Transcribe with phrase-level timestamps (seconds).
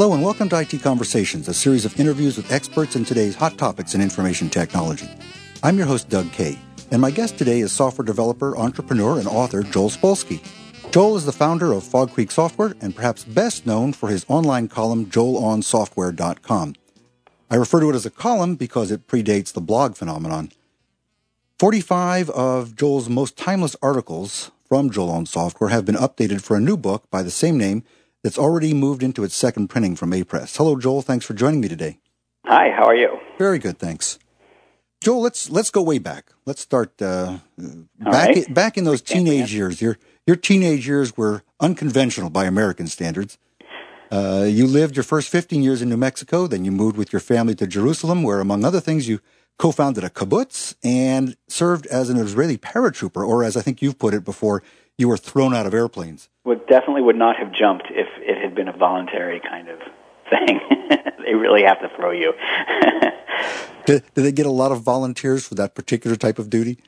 [0.00, 3.58] Hello and welcome to IT Conversations, a series of interviews with experts in today's hot
[3.58, 5.06] topics in information technology.
[5.62, 6.58] I'm your host, Doug Kaye,
[6.90, 10.42] and my guest today is software developer, entrepreneur, and author Joel Spolsky.
[10.90, 14.68] Joel is the founder of Fog Creek Software and perhaps best known for his online
[14.68, 16.76] column, joelonsoftware.com.
[17.50, 20.50] I refer to it as a column because it predates the blog phenomenon.
[21.58, 26.60] 45 of Joel's most timeless articles from Joel on Software have been updated for a
[26.60, 27.84] new book by the same name
[28.22, 30.56] that's already moved into its second printing from Apress.
[30.56, 31.02] Hello, Joel.
[31.02, 31.98] Thanks for joining me today.
[32.46, 33.18] Hi, how are you?
[33.38, 34.18] Very good, thanks.
[35.00, 36.32] Joel, let's let's go way back.
[36.44, 37.38] Let's start uh,
[37.98, 38.36] back right.
[38.36, 39.80] in, back in those teenage years.
[39.80, 43.38] Your your teenage years were unconventional by American standards.
[44.10, 47.20] Uh, you lived your first 15 years in New Mexico, then you moved with your
[47.20, 49.20] family to Jerusalem, where, among other things, you
[49.56, 54.12] co-founded a kibbutz and served as an Israeli paratrooper, or as I think you've put
[54.12, 54.62] it before,
[55.00, 56.28] you were thrown out of airplanes.
[56.44, 59.78] Would definitely would not have jumped if it had been a voluntary kind of
[60.28, 60.60] thing.
[61.24, 62.34] they really have to throw you.
[63.86, 66.78] Did, did they get a lot of volunteers for that particular type of duty?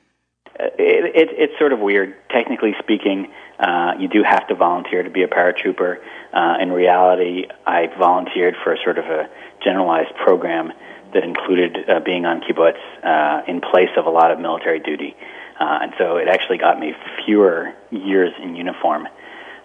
[0.60, 2.14] Uh, it, it, it's sort of weird.
[2.28, 5.96] Technically speaking, uh, you do have to volunteer to be a paratrooper.
[6.34, 9.28] Uh, in reality, I volunteered for a sort of a
[9.64, 10.70] generalized program
[11.14, 15.16] that included uh, being on kibbutz uh, in place of a lot of military duty.
[15.58, 16.92] Uh, and so it actually got me
[17.24, 19.06] fewer years in uniform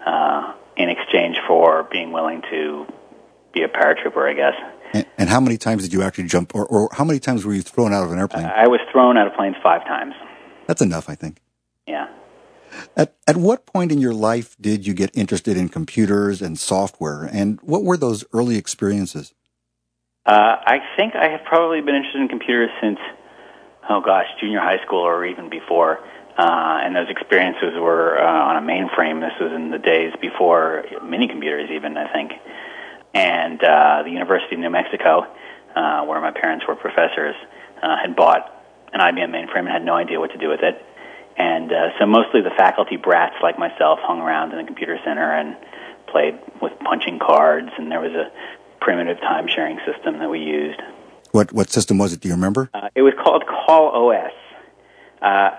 [0.05, 2.85] uh, in exchange for being willing to
[3.53, 4.53] be a paratrooper, I guess.
[4.93, 7.53] And, and how many times did you actually jump, or, or how many times were
[7.53, 8.45] you thrown out of an airplane?
[8.45, 10.13] I was thrown out of planes five times.
[10.67, 11.39] That's enough, I think.
[11.87, 12.07] Yeah.
[12.95, 17.23] At, at what point in your life did you get interested in computers and software,
[17.23, 19.33] and what were those early experiences?
[20.25, 22.99] Uh, I think I have probably been interested in computers since,
[23.89, 25.99] oh gosh, junior high school or even before.
[26.37, 29.21] Uh, and those experiences were uh, on a mainframe.
[29.21, 32.33] This was in the days before mini computers, even I think.
[33.13, 35.25] And uh, the University of New Mexico,
[35.75, 37.35] uh, where my parents were professors,
[37.81, 38.53] uh, had bought
[38.93, 40.83] an IBM mainframe and had no idea what to do with it.
[41.37, 45.31] And uh, so mostly the faculty brats like myself hung around in the computer center
[45.31, 45.55] and
[46.07, 47.69] played with punching cards.
[47.77, 48.31] And there was a
[48.79, 50.81] primitive time sharing system that we used.
[51.31, 52.21] What what system was it?
[52.21, 52.69] Do you remember?
[52.73, 54.31] Uh, it was called Call OS.
[55.21, 55.49] Uh,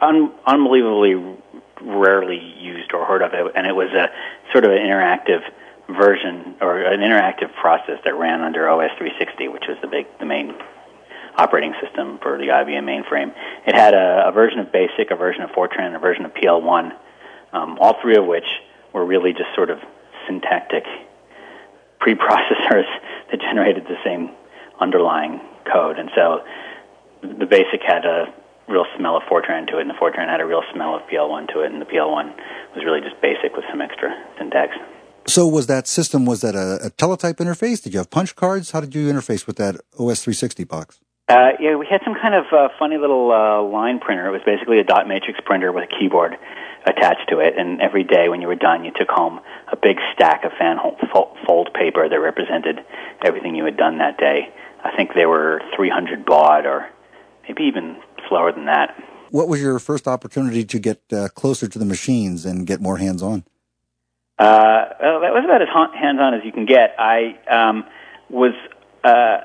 [0.00, 1.36] un- unbelievably
[1.82, 4.10] rarely used or heard of it, and it was a
[4.52, 5.42] sort of an interactive
[5.88, 10.24] version or an interactive process that ran under OS 360, which was the big, the
[10.24, 10.54] main
[11.36, 13.34] operating system for the IBM mainframe.
[13.66, 16.92] It had a, a version of BASIC, a version of Fortran, a version of PL1,
[17.52, 18.46] um, all three of which
[18.92, 19.78] were really just sort of
[20.26, 20.84] syntactic
[22.00, 22.86] preprocessors
[23.30, 24.30] that generated the same
[24.80, 25.40] underlying
[25.72, 25.98] code.
[25.98, 26.44] And so
[27.22, 28.32] the BASIC had a
[28.68, 31.52] real smell of Fortran to it, and the Fortran had a real smell of PL1
[31.52, 32.34] to it, and the PL1
[32.74, 34.76] was really just BASIC with some extra syntax.
[35.26, 37.82] So was that system, was that a, a teletype interface?
[37.82, 38.70] Did you have punch cards?
[38.70, 41.00] How did you interface with that OS 360 box?
[41.28, 44.28] Uh, yeah, we had some kind of uh, funny little uh, line printer.
[44.28, 46.36] It was basically a dot matrix printer with a keyboard
[46.86, 47.54] attached to it.
[47.58, 50.78] And every day when you were done, you took home a big stack of fan
[51.10, 52.78] fold paper that represented
[53.24, 54.54] everything you had done that day.
[54.84, 56.88] I think they were 300 baud or
[57.48, 57.96] maybe even
[58.28, 58.96] slower than that.
[59.30, 62.98] What was your first opportunity to get uh, closer to the machines and get more
[62.98, 63.44] hands on?
[64.38, 66.94] Uh, well, that was about as hands on as you can get.
[66.98, 67.84] I um,
[68.28, 68.52] was
[69.02, 69.42] uh, uh,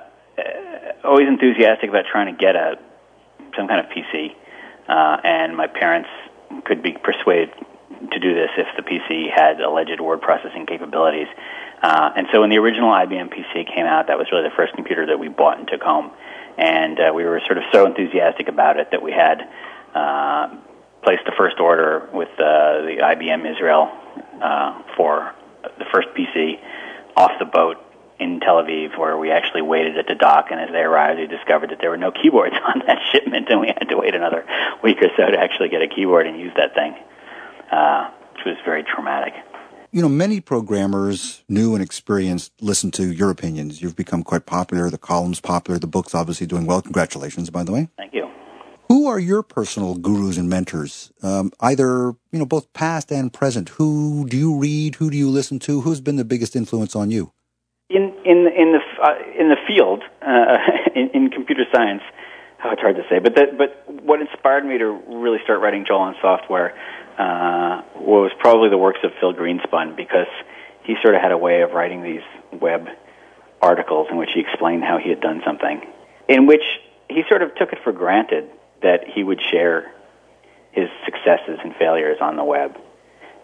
[1.03, 2.75] always enthusiastic about trying to get a
[3.58, 4.34] some kind of PC,
[4.88, 6.09] uh, and my parents
[6.66, 7.52] could be persuaded
[8.12, 11.28] to do this if the PC had alleged word processing capabilities.
[11.81, 14.74] Uh, and so when the original IBM PC came out, that was really the first
[14.74, 16.12] computer that we bought and took home.
[16.58, 19.50] And uh, we were sort of so enthusiastic about it that we had
[19.96, 20.56] uh,
[21.03, 23.92] placed the first order with uh, the IBM Israel
[24.42, 25.34] uh, for
[25.80, 26.59] the first PC
[27.16, 27.78] off the boat
[28.19, 30.48] in Tel Aviv, where we actually waited at the dock.
[30.52, 33.60] And as they arrived, we discovered that there were no keyboards on that shipment, and
[33.60, 34.45] we had to wait another
[34.84, 36.95] week or so to actually get a keyboard and use that thing,
[37.72, 39.34] uh, which was very traumatic.
[39.93, 43.81] You know, many programmers, new and experienced, listen to your opinions.
[43.81, 44.89] You've become quite popular.
[44.89, 45.77] The column's popular.
[45.79, 46.81] The book's obviously doing well.
[46.81, 47.89] Congratulations, by the way.
[47.97, 48.29] Thank you.
[48.88, 51.11] Who are your personal gurus and mentors?
[51.21, 53.67] Um, either you know, both past and present.
[53.69, 54.95] Who do you read?
[54.95, 55.81] Who do you listen to?
[55.81, 57.33] Who's been the biggest influence on you?
[57.89, 60.57] In in in the uh, in the field uh,
[60.95, 62.03] in, in computer science,
[62.63, 63.19] oh, it's hard to say.
[63.19, 66.74] But that, but what inspired me to really start writing Joel on software
[67.18, 70.28] uh, was probably the works of Phil Greenspun because
[70.84, 72.24] he sort of had a way of writing these
[72.60, 72.88] web
[73.62, 75.81] articles in which he explained how he had done something,
[76.28, 76.63] in which
[77.10, 78.50] he sort of took it for granted
[78.81, 79.92] that he would share
[80.72, 82.78] his successes and failures on the web.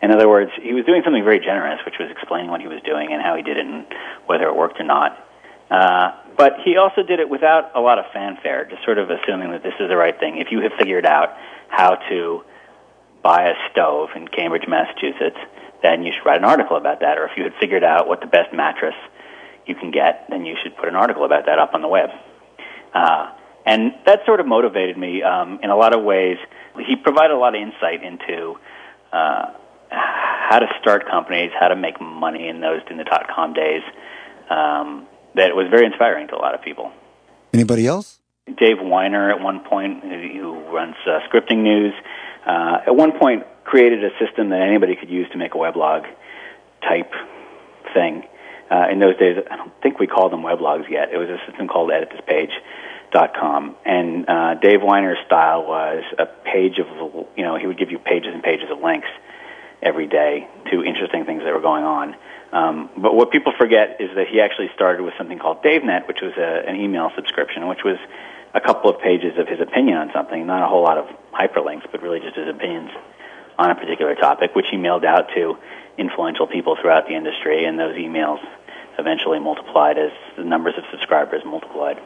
[0.02, 2.81] In other words, he was doing something very generous, which was explaining what he was
[2.84, 3.86] doing and how he did it and
[4.25, 5.26] whether it worked or not.
[5.69, 9.52] Uh, but he also did it without a lot of fanfare, just sort of assuming
[9.52, 10.38] that this is the right thing.
[10.38, 11.36] If you have figured out
[11.68, 12.44] how to
[13.24, 15.38] buy a stove in Cambridge, Massachusetts,
[15.81, 17.18] then you should write an article about that.
[17.18, 18.96] Or if you had figured out what the best mattress
[19.66, 22.10] you can get, then you should put an article about that up on the web.
[22.94, 23.31] Uh,
[23.66, 26.38] and that sort of motivated me um, in a lot of ways.
[26.88, 28.56] He provided a lot of insight into
[29.12, 29.52] uh,
[29.90, 33.84] how to start companies, how to make money in those in the dot com days.
[34.50, 35.06] Um,
[35.38, 36.92] that was very inspiring to a lot of people.
[37.54, 38.19] Anybody else?
[38.48, 41.94] Dave Winer, at one point, who runs uh, Scripting News,
[42.45, 46.07] uh, at one point created a system that anybody could use to make a weblog
[46.81, 47.12] type
[47.94, 48.24] thing.
[48.72, 51.10] Uh, in those days, I don't think we called them weblogs yet.
[51.12, 53.75] It was a system called editThisPage.com.
[53.86, 56.88] And uh, Dave Winer's style was a page of,
[57.36, 59.07] you know, he would give you pages and pages of links
[59.81, 62.16] every day to interesting things that were going on.
[62.51, 66.21] Um, but what people forget is that he actually started with something called DaveNet, which
[66.21, 67.97] was a, an email subscription, which was
[68.53, 71.85] a couple of pages of his opinion on something, not a whole lot of hyperlinks,
[71.91, 72.89] but really just his opinions
[73.59, 75.57] on a particular topic, which he mailed out to
[75.97, 78.39] influential people throughout the industry, and those emails
[78.97, 81.99] eventually multiplied as the numbers of subscribers multiplied.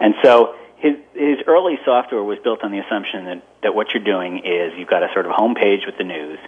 [0.00, 4.04] And so his his early software was built on the assumption that, that what you're
[4.04, 6.38] doing is you've got a sort of home page with the news,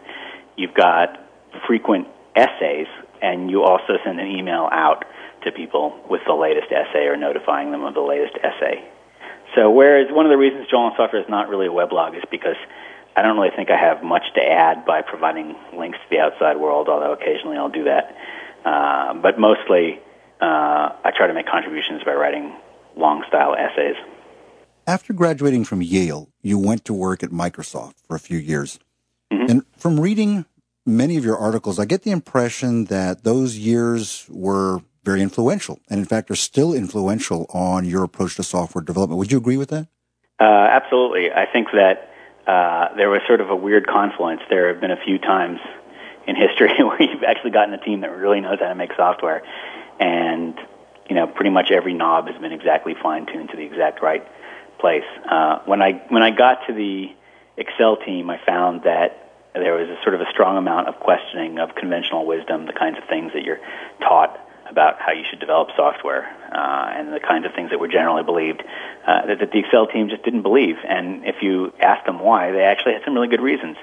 [0.57, 1.21] you've got
[1.67, 2.87] frequent essays,
[3.23, 5.05] and you also send an email out
[5.45, 8.85] to people with the latest essay or notifying them of the latest essay.
[9.55, 12.25] So whereas one of the reasons Joel on Software is not really a weblog is
[12.31, 12.57] because
[13.17, 16.57] I don't really think I have much to add by providing links to the outside
[16.57, 18.17] world, although occasionally I'll do that.
[18.65, 20.01] Uh, but mostly,
[20.41, 22.55] uh, I try to make contributions by writing
[22.97, 23.97] long style essays.
[24.87, 28.79] After graduating from Yale, you went to work at Microsoft for a few years.
[29.31, 29.51] Mm-hmm.
[29.51, 30.47] And from reading
[30.87, 35.99] many of your articles, I get the impression that those years were very influential, and
[35.99, 39.19] in fact are still influential on your approach to software development.
[39.19, 39.89] Would you agree with that?
[40.39, 41.31] Uh, absolutely.
[41.31, 42.11] I think that
[42.47, 44.43] uh, there was sort of a weird confluence.
[44.49, 45.59] There have been a few times
[46.27, 49.43] in history where you've actually gotten a team that really knows how to make software,
[50.01, 50.55] and
[51.09, 54.27] you know, pretty much every knob has been exactly fine tuned to the exact right
[54.79, 55.05] place.
[55.29, 57.09] Uh, when I when I got to the
[57.57, 59.22] Excel team, I found that
[59.55, 62.99] there was a sort of a strong amount of questioning of conventional wisdom, the kinds
[62.99, 63.61] of things that you're
[64.01, 64.39] taught
[64.69, 68.23] about how you should develop software, uh, and the kinds of things that were generally
[68.23, 68.63] believed
[69.07, 70.77] uh, that, that the Excel team just didn't believe.
[70.89, 73.77] And if you ask them why, they actually had some really good reasons.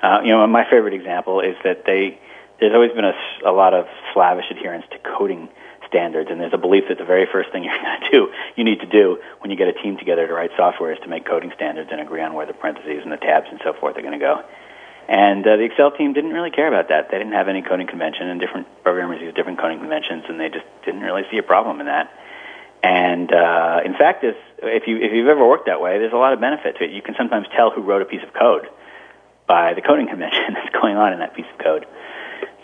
[0.00, 2.20] Uh, you know, my favorite example is that they
[2.60, 3.14] there's always been a,
[3.46, 5.48] a lot of slavish adherence to coding
[5.86, 8.64] standards, and there's a belief that the very first thing you're going to do, you
[8.64, 11.24] need to do when you get a team together to write software is to make
[11.24, 14.02] coding standards and agree on where the parentheses and the tabs and so forth are
[14.02, 14.42] going to go.
[15.08, 17.10] And uh, the Excel team didn't really care about that.
[17.10, 20.50] They didn't have any coding convention, and different programmers use different coding conventions, and they
[20.50, 22.12] just didn't really see a problem in that.
[22.82, 26.20] And uh, in fact, if, if you if you've ever worked that way, there's a
[26.20, 26.90] lot of benefit to it.
[26.90, 28.68] You can sometimes tell who wrote a piece of code
[29.46, 31.86] by the coding convention that's going on in that piece of code.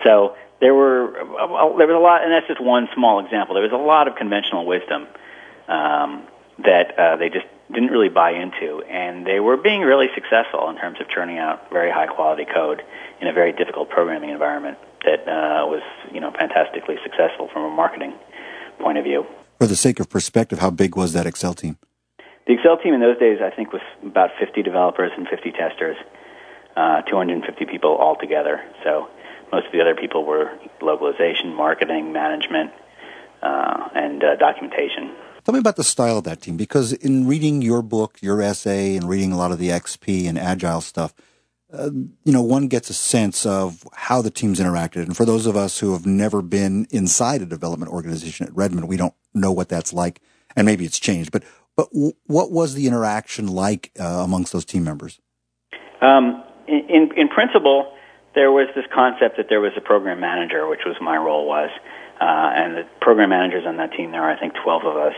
[0.04, 1.12] So there were
[1.78, 3.54] there was a lot, and that's just one small example.
[3.54, 5.08] There was a lot of conventional wisdom
[5.66, 10.68] um, that uh, they just didn't really buy into, and they were being really successful
[10.68, 12.82] in terms of churning out very high quality code
[13.20, 17.70] in a very difficult programming environment that uh, was, you know, fantastically successful from a
[17.70, 18.12] marketing
[18.78, 19.26] point of view.
[19.60, 21.78] For the sake of perspective, how big was that Excel team?
[22.46, 25.96] The Excel team in those days, I think, was about 50 developers and 50 testers,
[26.76, 28.62] uh, 250 people altogether.
[28.82, 29.08] So
[29.52, 30.50] most of the other people were
[30.82, 32.72] localization, marketing, management,
[33.42, 35.12] uh, and uh, documentation.
[35.44, 38.96] Tell me about the style of that team, because in reading your book, your essay,
[38.96, 41.14] and reading a lot of the XP and Agile stuff,
[41.72, 41.90] uh,
[42.24, 45.02] you know, one gets a sense of how the teams interacted.
[45.02, 48.88] And for those of us who have never been inside a development organization at Redmond,
[48.88, 50.20] we don't know what that's like.
[50.56, 51.42] And maybe it's changed, but
[51.76, 55.20] but w- what was the interaction like uh, amongst those team members?
[56.00, 57.92] Um, in, in principle,
[58.34, 61.70] there was this concept that there was a program manager, which was my role was,
[62.20, 64.12] uh, and the program managers on that team.
[64.12, 65.14] There are, I think, 12 of us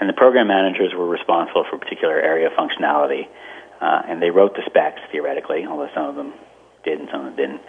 [0.00, 3.28] and the program managers were responsible for particular area functionality,
[3.80, 6.34] uh, and they wrote the specs theoretically, although some of them
[6.84, 7.60] did and some of them didn't.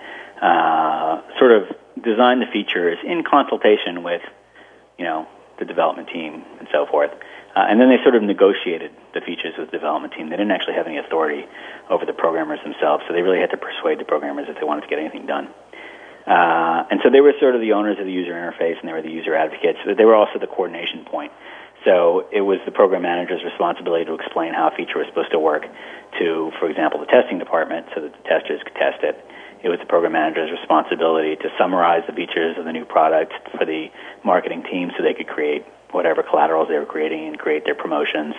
[0.41, 1.63] Uh, sort of
[2.03, 4.22] designed the features in consultation with,
[4.98, 5.27] you know,
[5.60, 7.12] the development team and so forth.
[7.55, 10.29] Uh, and then they sort of negotiated the features with the development team.
[10.29, 11.45] They didn't actually have any authority
[11.89, 14.81] over the programmers themselves, so they really had to persuade the programmers if they wanted
[14.81, 15.48] to get anything done.
[16.25, 18.94] Uh, and so they were sort of the owners of the user interface, and they
[18.94, 19.79] were the user advocates.
[19.86, 21.32] But they were also the coordination point
[21.86, 25.39] so it was the program manager's responsibility to explain how a feature was supposed to
[25.39, 25.70] work
[26.20, 29.15] to, for example, the testing department so that the testers could test it.
[29.63, 33.65] it was the program manager's responsibility to summarize the features of the new product for
[33.65, 33.89] the
[34.24, 38.34] marketing team so they could create whatever collaterals they were creating and create their promotions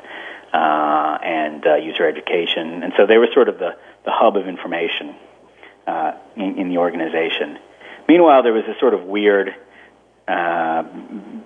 [0.53, 2.83] uh, and uh, user education.
[2.83, 5.15] And so they were sort of the, the hub of information
[5.87, 7.59] uh, in, in the organization.
[8.09, 9.55] Meanwhile, there was this sort of weird
[10.29, 10.83] uh,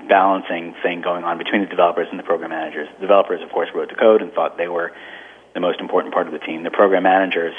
[0.09, 2.88] balancing thing going on between the developers and the program managers.
[2.95, 4.93] The developers, of course, wrote the code and thought they were
[5.55, 6.62] the most important part of the team.
[6.62, 7.55] The program managers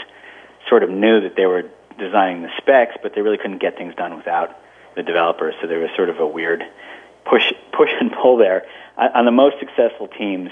[0.69, 1.63] sort of knew that they were
[1.97, 4.57] designing the specs, but they really couldn't get things done without
[4.95, 5.55] the developers.
[5.61, 6.63] So there was sort of a weird
[7.25, 8.65] push push and pull there.
[8.97, 10.51] On the most successful teams,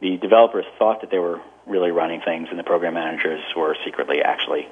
[0.00, 4.22] the developers thought that they were really running things, and the program managers were secretly
[4.22, 4.68] actually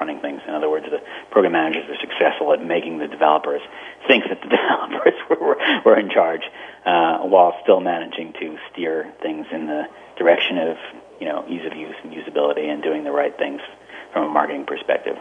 [0.00, 0.40] running things.
[0.48, 0.98] In other words, the
[1.30, 3.60] program managers were successful at making the developers
[4.08, 6.42] think that the developers were, were in charge,
[6.86, 9.84] uh, while still managing to steer things in the
[10.18, 10.76] direction of
[11.20, 13.60] you know ease of use and usability and doing the right things
[14.12, 15.16] from a marketing perspective.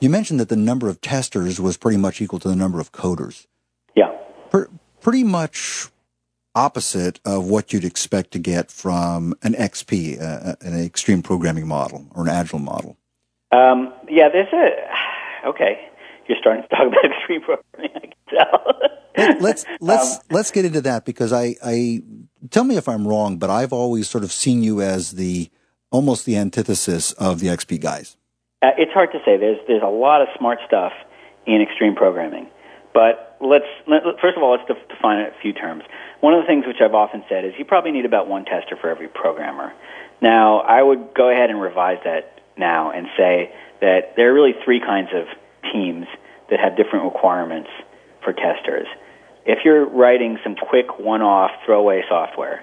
[0.00, 2.92] You mentioned that the number of testers was pretty much equal to the number of
[2.92, 3.46] coders.
[3.94, 4.14] Yeah.
[4.50, 4.68] Per-
[5.00, 5.88] pretty much
[6.54, 12.06] opposite of what you'd expect to get from an XP, uh, an extreme programming model
[12.14, 12.96] or an agile model.
[13.52, 15.88] Um, yeah, there's a okay.
[16.28, 17.90] You're starting to talk about extreme programming.
[17.94, 19.40] I can tell.
[19.40, 22.02] let's let's um, let's get into that because I I
[22.50, 25.50] tell me if I'm wrong, but I've always sort of seen you as the
[25.90, 28.16] almost the antithesis of the XP guys.
[28.62, 29.36] Uh, it's hard to say.
[29.36, 30.92] There's there's a lot of smart stuff
[31.46, 32.48] in extreme programming,
[32.92, 35.84] but let's let, first of all let's define a few terms.
[36.20, 38.76] One of the things which I've often said is you probably need about one tester
[38.80, 39.72] for every programmer.
[40.22, 44.54] Now, I would go ahead and revise that now and say that there are really
[44.64, 45.26] three kinds of
[45.72, 46.06] teams
[46.50, 47.70] that have different requirements
[48.22, 48.86] for testers.
[49.44, 52.62] If you're writing some quick one-off throwaway software,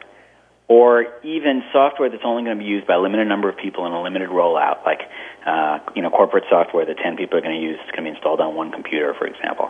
[0.67, 3.85] or even software that's only going to be used by a limited number of people
[3.85, 5.01] in a limited rollout, like
[5.45, 8.11] uh, you know corporate software that 10 people are going to use, it's going to
[8.11, 9.69] be installed on one computer, for example,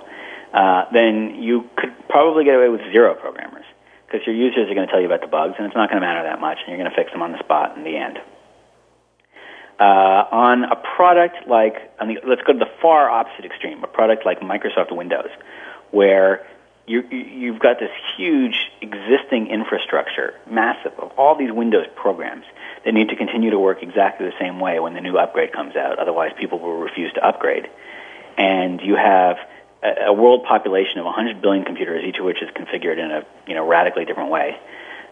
[0.53, 3.65] uh, then you could probably get away with zero programmers
[4.05, 5.99] because your users are going to tell you about the bugs, and it's not going
[5.99, 7.97] to matter that much, and you're going to fix them on the spot in the
[7.97, 8.19] end.
[9.79, 9.83] Uh,
[10.31, 14.25] on a product like, on the, let's go to the far opposite extreme, a product
[14.25, 15.29] like Microsoft Windows,
[15.91, 16.45] where
[16.85, 22.45] you, you've got this huge existing infrastructure, massive, of all these Windows programs
[22.85, 25.75] that need to continue to work exactly the same way when the new upgrade comes
[25.75, 25.99] out.
[25.99, 27.69] Otherwise, people will refuse to upgrade.
[28.37, 29.37] And you have
[29.81, 33.25] a, a world population of 100 billion computers, each of which is configured in a
[33.47, 34.57] you know radically different way.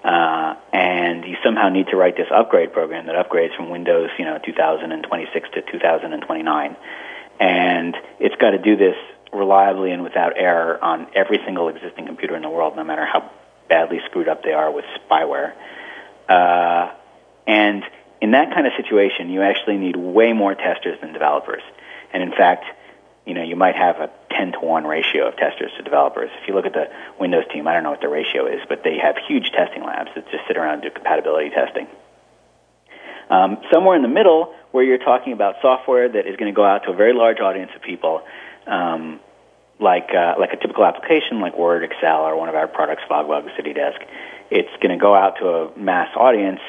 [0.04, 4.26] Uh, and you somehow need to write this upgrade program that upgrades from Windows, you
[4.26, 6.76] know, 2026 to 2029,
[7.40, 8.96] and it's got to do this
[9.32, 13.30] reliably and without error on every single existing computer in the world, no matter how
[13.70, 15.54] badly screwed up they are with spyware.
[16.28, 16.92] Uh,
[17.48, 17.84] and
[18.22, 21.64] in that kind of situation, you actually need way more testers than developers.
[22.14, 22.66] And in fact,
[23.26, 26.30] you know, you might have a 10 to 1 ratio of testers to developers.
[26.42, 28.84] If you look at the Windows team, I don't know what the ratio is, but
[28.84, 31.88] they have huge testing labs that just sit around and do compatibility testing.
[33.30, 36.66] Um, somewhere in the middle, where you're talking about software that is going to go
[36.66, 38.24] out to a very large audience of people,
[38.68, 39.20] um,
[39.80, 43.56] like uh, like a typical application like Word, Excel, or one of our products, FogBugz,
[43.58, 44.04] CityDesk,
[44.50, 46.60] it's going to go out to a mass audience,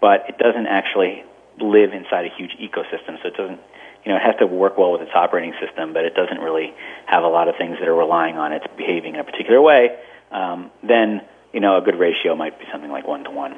[0.00, 1.24] but it doesn't actually
[1.58, 3.16] live inside a huge ecosystem.
[3.22, 3.60] So it doesn't
[4.04, 6.74] you know, it has to work well with its operating system, but it doesn't really
[7.06, 9.90] have a lot of things that are relying on it behaving in a particular way,
[10.30, 11.20] um, then,
[11.52, 13.56] you know, a good ratio might be something like one to one.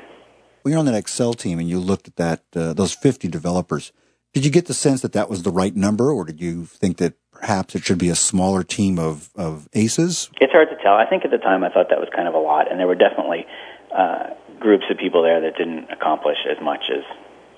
[0.62, 3.92] When you're on that Excel team and you looked at that, uh, those 50 developers,
[4.32, 6.96] did you get the sense that that was the right number, or did you think
[6.96, 10.30] that perhaps it should be a smaller team of, of aces?
[10.40, 10.94] It's hard to tell.
[10.94, 12.86] I think at the time I thought that was kind of a lot, and there
[12.86, 13.46] were definitely
[13.94, 17.04] uh, groups of people there that didn't accomplish as much as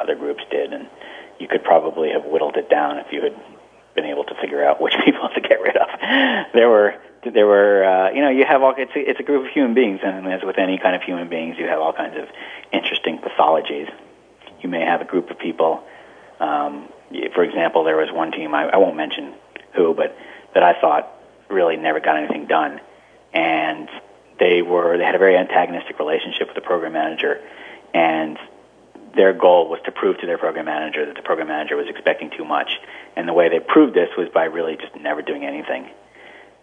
[0.01, 0.89] other groups did, and
[1.39, 3.35] you could probably have whittled it down if you had
[3.95, 5.89] been able to figure out which people to get rid of.
[6.53, 9.47] There were there were uh, you know you have all it's a, it's a group
[9.47, 12.17] of human beings, and as with any kind of human beings, you have all kinds
[12.17, 12.29] of
[12.73, 13.91] interesting pathologies.
[14.61, 15.85] You may have a group of people.
[16.41, 16.89] Um,
[17.35, 19.35] for example, there was one team I, I won't mention
[19.75, 20.17] who, but
[20.55, 21.11] that I thought
[21.49, 22.81] really never got anything done,
[23.33, 23.89] and
[24.39, 27.41] they were they had a very antagonistic relationship with the program manager,
[27.93, 28.39] and
[29.17, 32.31] their goal was to prove to their program manager that the program manager was expecting
[32.31, 32.71] too much.
[33.17, 35.89] And the way they proved this was by really just never doing anything.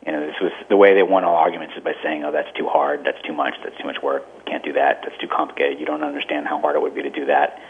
[0.06, 2.52] You know, this was the way they won all arguments is by saying, "Oh, that's
[2.58, 3.04] too hard.
[3.06, 3.54] That's too much.
[3.64, 4.26] That's too much work.
[4.46, 5.04] Can't do that.
[5.04, 5.80] That's too complicated.
[5.80, 7.62] You don't understand how hard it would be to do that."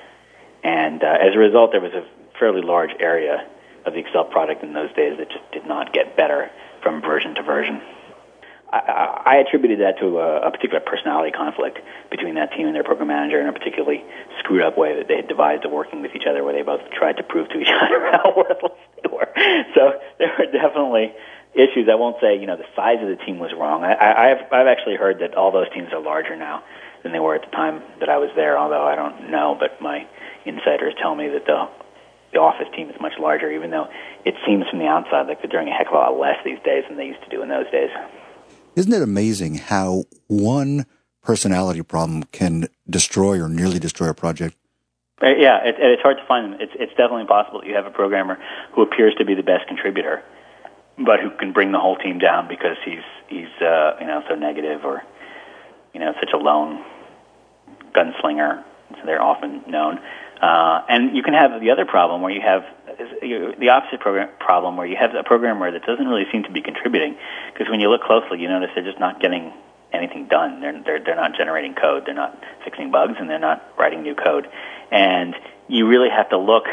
[0.64, 2.06] And uh, as a result, there was a
[2.40, 3.46] fairly large area
[3.86, 6.50] of the Excel product in those days that just did not get better
[6.82, 7.82] from version to version.
[8.72, 12.84] I, I attributed that to a, a particular personality conflict between that team and their
[12.84, 14.04] program manager in a particularly
[14.40, 16.82] screwed up way that they had devised of working with each other where they both
[16.92, 19.28] tried to prove to each other how worthless they were.
[19.76, 21.14] So there were definitely
[21.54, 21.90] issues.
[21.92, 23.84] I won't say you know the size of the team was wrong.
[23.84, 26.64] I, I, I've I've actually heard that all those teams are larger now
[27.04, 28.58] than they were at the time that I was there.
[28.58, 30.08] Although I don't know, but my
[30.46, 31.68] insiders tell me that the
[32.34, 33.88] the office team is much larger, even though
[34.24, 36.60] it seems from the outside like they're doing a heck of a lot less these
[36.64, 37.90] days than they used to do in those days.
[38.76, 40.86] Isn't it amazing how one
[41.22, 44.56] personality problem can destroy or nearly destroy a project?
[45.22, 46.62] Uh, yeah, it, it's hard to find them.
[46.62, 48.40] It's, it's definitely possible that you have a programmer
[48.74, 50.24] who appears to be the best contributor,
[50.98, 54.36] but who can bring the whole team down because he's he's uh, you know so
[54.36, 55.04] negative or
[55.94, 56.84] you know such a lone
[57.94, 58.64] gunslinger.
[58.92, 60.00] So they're often known.
[60.42, 62.64] Uh, and you can have the other problem where you have
[63.22, 66.62] the opposite program, problem where you have a programmer that doesn't really seem to be
[66.62, 67.16] contributing
[67.54, 69.54] because when you look closely, you notice they're just not getting
[69.94, 70.60] anything done.
[70.60, 72.04] They're, they're, they're not generating code.
[72.06, 74.48] They're not fixing bugs and they're not writing new code.
[74.92, 75.36] And
[75.68, 76.66] you really have to look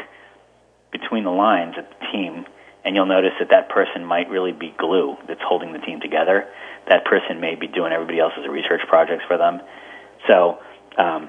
[0.90, 2.46] between the lines at the team
[2.84, 6.48] and you'll notice that that person might really be glue that's holding the team together.
[6.88, 9.60] That person may be doing everybody else's research projects for them.
[10.26, 10.58] So,
[10.96, 11.28] um,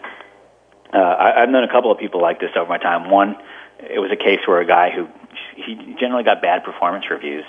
[0.94, 3.10] uh, I, I've known a couple of people like this over my time.
[3.10, 3.36] One,
[3.80, 5.08] it was a case where a guy who
[5.56, 7.46] he generally got bad performance reviews,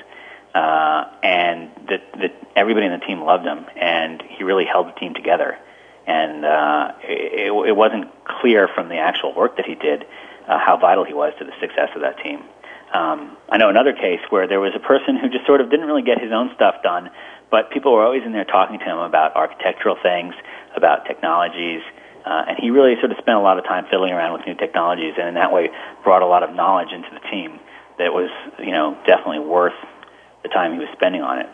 [0.54, 4.98] uh, and that that everybody in the team loved him, and he really held the
[4.98, 5.58] team together.
[6.06, 10.04] And uh, it, it wasn't clear from the actual work that he did
[10.48, 12.42] uh, how vital he was to the success of that team.
[12.92, 15.86] Um, I know another case where there was a person who just sort of didn't
[15.86, 17.10] really get his own stuff done,
[17.50, 20.34] but people were always in there talking to him about architectural things,
[20.74, 21.82] about technologies,
[22.24, 24.54] uh, and he really sort of spent a lot of time fiddling around with new
[24.54, 25.70] technologies, and in that way
[26.04, 27.58] brought a lot of knowledge into the team
[27.98, 29.74] that was, you know, definitely worth
[30.42, 31.48] the time he was spending on it.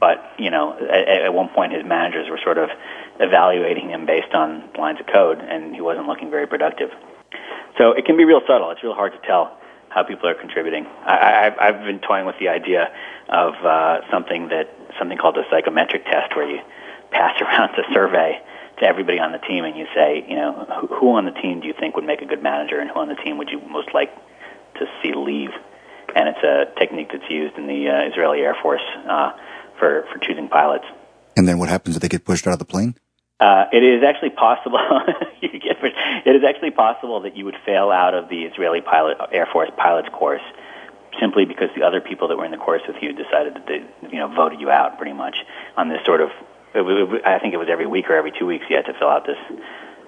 [0.00, 2.70] But you know, at, at one point, his managers were sort of
[3.18, 6.90] evaluating him based on lines of code, and he wasn't looking very productive.
[7.76, 8.70] So it can be real subtle.
[8.70, 10.86] It's real hard to tell how people are contributing.
[11.04, 12.92] I, I've, I've been toying with the idea
[13.28, 16.60] of uh, something that something called a psychometric test, where you
[17.10, 18.40] pass around a survey
[18.80, 21.60] to everybody on the team and you say, you know, who, who on the team
[21.60, 23.60] do you think would make a good manager and who on the team would you
[23.68, 24.14] most like
[24.78, 25.50] to see leave?
[26.14, 29.32] And it's a technique that's used in the uh, Israeli Air Force uh,
[29.78, 30.84] for, for choosing pilots.
[31.36, 32.94] And then what happens if they get pushed out of the plane?
[33.40, 34.80] Uh, it is actually possible.
[35.42, 39.70] it is actually possible that you would fail out of the Israeli pilot Air Force
[39.76, 40.42] pilots course
[41.20, 43.82] simply because the other people that were in the course with you decided that they,
[44.10, 45.36] you know, voted you out pretty much
[45.76, 46.30] on this sort of
[46.74, 49.26] I think it was every week or every two weeks you had to fill out
[49.26, 49.38] this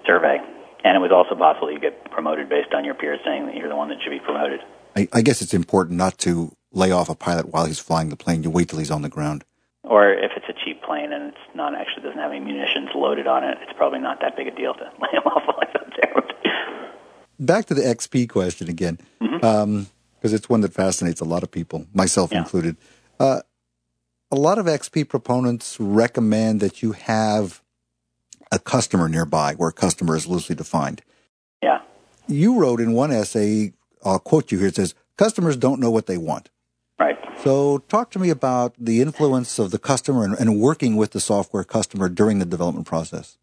[0.07, 0.39] survey.
[0.85, 3.69] And it was also possible you get promoted based on your peers saying that you're
[3.69, 4.61] the one that should be promoted.
[4.97, 8.17] I, I guess it's important not to lay off a pilot while he's flying the
[8.17, 8.43] plane.
[8.43, 9.45] You wait till he's on the ground.
[9.83, 13.27] Or if it's a cheap plane and it's not actually doesn't have any munitions loaded
[13.27, 15.81] on it, it's probably not that big a deal to lay him off like that.
[17.41, 19.47] Back to the XP question again, because mm-hmm.
[19.47, 19.87] um,
[20.23, 22.41] it's one that fascinates a lot of people, myself yeah.
[22.41, 22.77] included.
[23.19, 23.41] Uh,
[24.31, 27.63] a lot of XP proponents recommend that you have
[28.53, 31.03] a customer nearby where a customer is loosely defined.
[31.63, 31.81] Yeah.
[32.27, 33.73] You wrote in one essay,
[34.05, 36.51] I'll quote you here, it says, customers don't know what they want.
[36.99, 37.19] Right.
[37.43, 41.21] So talk to me about the influence of the customer and, and working with the
[41.21, 43.39] software customer during the development process.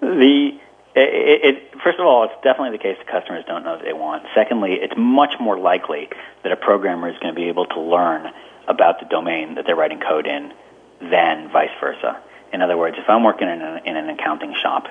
[0.00, 0.58] The
[0.94, 3.92] it, it, first of all, it's definitely the case that customers don't know what they
[3.92, 4.24] want.
[4.34, 6.08] Secondly, it's much more likely
[6.42, 8.26] that a programmer is going to be able to learn
[8.68, 10.52] about the domain that they're writing code in
[11.00, 12.20] than vice versa.
[12.52, 14.86] In other words, if I'm working in, a, in an accounting shop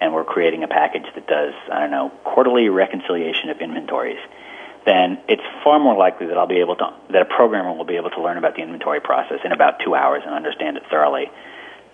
[0.00, 4.18] and we're creating a package that does, I don't know, quarterly reconciliation of inventories,
[4.84, 7.96] then it's far more likely that I'll be able to, that a programmer will be
[7.96, 11.30] able to learn about the inventory process in about two hours and understand it thoroughly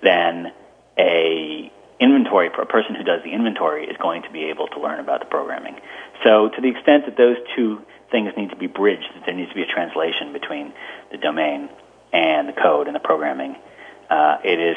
[0.03, 0.53] than
[0.99, 1.71] a
[2.01, 5.21] inventory, a person who does the inventory is going to be able to learn about
[5.21, 5.77] the programming.
[6.25, 9.51] So to the extent that those two things need to be bridged, that there needs
[9.51, 10.73] to be a translation between
[11.11, 11.69] the domain
[12.13, 13.57] and the code and the programming,
[14.11, 14.77] uh, it is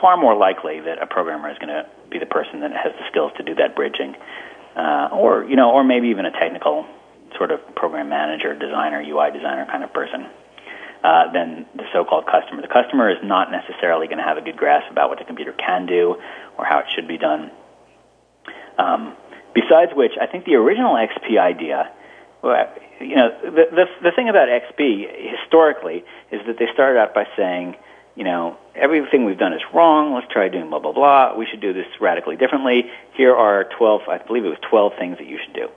[0.00, 3.06] far more likely that a programmer is going to be the person that has the
[3.10, 4.14] skills to do that bridging,
[4.76, 6.86] uh, or you know, or maybe even a technical
[7.36, 10.26] sort of program manager, designer, UI designer kind of person.
[11.04, 12.62] Uh, than the so-called customer.
[12.62, 15.52] The customer is not necessarily going to have a good grasp about what the computer
[15.52, 16.16] can do
[16.56, 17.50] or how it should be done.
[18.78, 19.14] Um,
[19.52, 21.92] besides which, I think the original XP idea
[22.44, 22.68] well,
[23.00, 25.08] you know, the, the the thing about XP
[25.40, 27.74] historically is that they started out by saying,
[28.16, 30.14] you know, everything we've done is wrong.
[30.14, 31.36] Let's try doing blah blah blah.
[31.36, 32.84] We should do this radically differently.
[33.16, 34.02] Here are twelve.
[34.08, 35.68] I believe it was twelve things that you should do.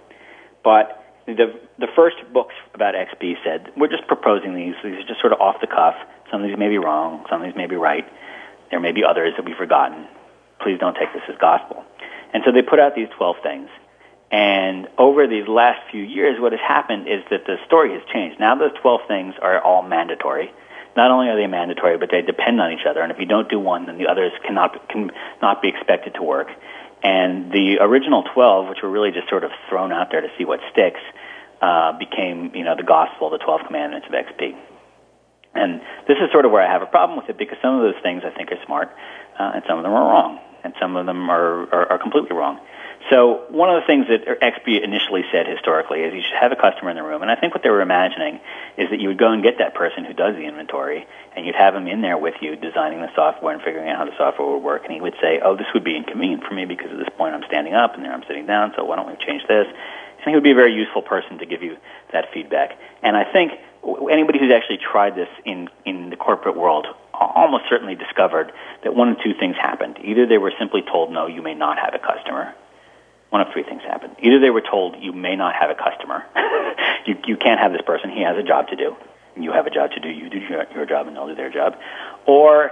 [0.63, 4.75] But the the first books about XP said we're just proposing these.
[4.83, 5.95] These are just sort of off the cuff.
[6.29, 7.25] Some of these may be wrong.
[7.29, 8.05] Some of these may be right.
[8.71, 10.05] There may be others that we've forgotten.
[10.59, 11.85] Please don't take this as gospel.
[12.33, 13.69] And so they put out these twelve things
[14.31, 18.39] And over these last few years, what has happened is that the story has changed.
[18.39, 20.51] Now those 12 things are all mandatory.
[20.97, 23.01] Not only are they mandatory, but they depend on each other.
[23.01, 26.47] And if you don't do one, then the others cannot, cannot be expected to work.
[27.03, 30.43] And the original 12, which were really just sort of thrown out there to see
[30.43, 30.99] what sticks,
[31.61, 34.57] uh, became, you know, the gospel, the 12 commandments of XP.
[35.53, 37.81] And this is sort of where I have a problem with it because some of
[37.81, 38.89] those things I think are smart,
[39.39, 42.35] uh, and some of them are wrong, and some of them are, are, are completely
[42.35, 42.59] wrong.
[43.09, 46.59] So one of the things that XP initially said historically is you should have a
[46.59, 48.41] customer in the room, and I think what they were imagining
[48.75, 51.55] is that you would go and get that person who does the inventory, and you'd
[51.55, 54.49] have him in there with you designing the software and figuring out how the software
[54.51, 56.97] would work, and he would say, "Oh, this would be inconvenient for me because at
[56.97, 59.47] this point I'm standing up and there I'm sitting down, so why don't we change
[59.47, 61.77] this?" And he would be a very useful person to give you
[62.11, 62.75] that feedback.
[63.01, 63.53] And I think
[64.11, 68.51] anybody who's actually tried this in in the corporate world almost certainly discovered
[68.83, 69.97] that one of two things happened.
[70.03, 72.53] Either they were simply told, "No, you may not have a customer,"
[73.29, 74.15] one of three things happened.
[74.21, 76.23] Either they were told you may not have a customer,
[77.05, 78.09] you you can't have this person.
[78.09, 78.95] He has a job to do.
[79.35, 80.09] And you have a job to do.
[80.09, 81.77] You do your, your job, and they'll do their job.
[82.25, 82.71] Or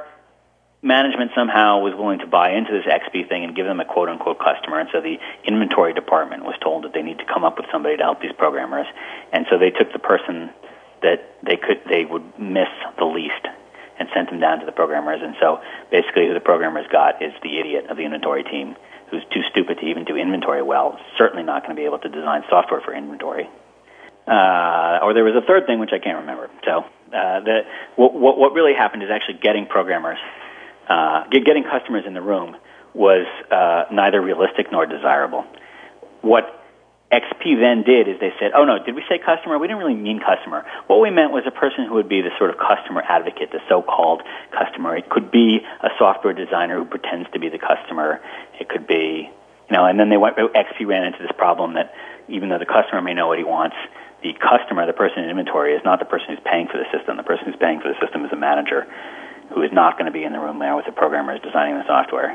[0.81, 4.09] management somehow was willing to buy into this XP thing and give them a quote
[4.09, 4.79] unquote customer.
[4.79, 7.97] And so the inventory department was told that they need to come up with somebody
[7.97, 8.87] to help these programmers.
[9.33, 10.51] And so they took the person
[11.01, 13.45] that they could they would miss the least
[13.97, 15.21] and sent them down to the programmers.
[15.21, 18.75] And so basically, who the programmers got is the idiot of the inventory team
[19.15, 22.09] who's too stupid to even do inventory well, certainly not going to be able to
[22.09, 23.49] design software for inventory.
[24.27, 26.49] Uh, or there was a third thing which I can't remember.
[26.65, 26.79] So
[27.13, 27.61] uh, the,
[27.95, 30.17] what, what really happened is actually getting programmers,
[30.89, 32.55] uh, getting customers in the room
[32.93, 35.45] was uh, neither realistic nor desirable.
[36.21, 36.64] What
[37.11, 39.59] XP then did is they said, oh no, did we say customer?
[39.59, 40.65] We didn't really mean customer.
[40.87, 43.61] What we meant was a person who would be the sort of customer advocate, the
[43.69, 44.97] so-called customer.
[44.97, 48.21] It could be a software designer who pretends to be the customer.
[48.59, 51.93] It could be, you know, and then they went, XP ran into this problem that
[52.27, 53.75] even though the customer may know what he wants,
[54.23, 57.17] the customer, the person in inventory, is not the person who's paying for the system.
[57.17, 58.87] The person who's paying for the system is a manager
[59.53, 61.85] who is not going to be in the room there with the programmers designing the
[61.85, 62.33] software.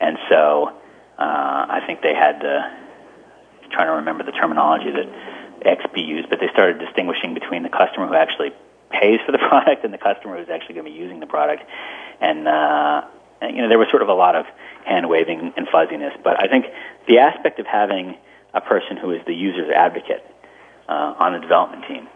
[0.00, 0.70] And so
[1.18, 2.83] uh, I think they had to
[3.74, 5.10] trying to remember the terminology that
[5.66, 8.52] XP used, but they started distinguishing between the customer who actually
[8.90, 11.62] pays for the product and the customer who's actually going to be using the product.
[12.20, 13.02] And, uh,
[13.40, 14.46] and you know, there was sort of a lot of
[14.86, 16.66] hand waving and fuzziness, but I think
[17.08, 18.16] the aspect of having
[18.52, 20.24] a person who is the user's advocate
[20.88, 22.06] uh, on the development team,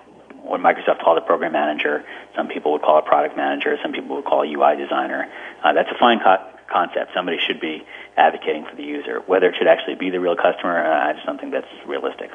[0.43, 2.05] what Microsoft called a program manager,
[2.37, 5.29] some people would call a product manager, some people would call a UI designer.
[5.65, 7.11] Uh, that's a fine co- concept.
[7.15, 7.83] Somebody should be
[8.17, 9.21] advocating for the user.
[9.27, 12.31] Whether it should actually be the real customer, uh, I just don't think that's realistic.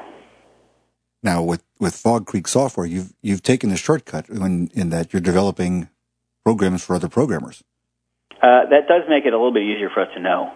[1.21, 5.21] Now, with, with Fog Creek software, you've you've taken the shortcut in, in that you're
[5.21, 5.89] developing
[6.43, 7.63] programs for other programmers.
[8.41, 10.51] Uh, that does make it a little bit easier for us to know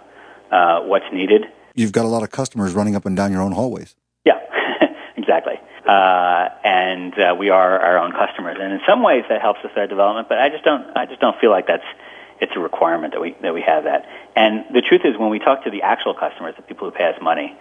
[0.52, 1.44] uh, what's needed.
[1.74, 3.96] You've got a lot of customers running up and down your own hallways.
[4.26, 4.40] Yeah,
[5.18, 5.54] exactly.
[5.88, 9.72] Uh, and uh, we are our own customers, and in some ways that helps with
[9.78, 10.28] our development.
[10.28, 11.88] But I just don't, I just don't feel like that's
[12.40, 14.06] it's a requirement that we that we have that.
[14.36, 17.06] And the truth is, when we talk to the actual customers, the people who pay
[17.06, 17.58] us money,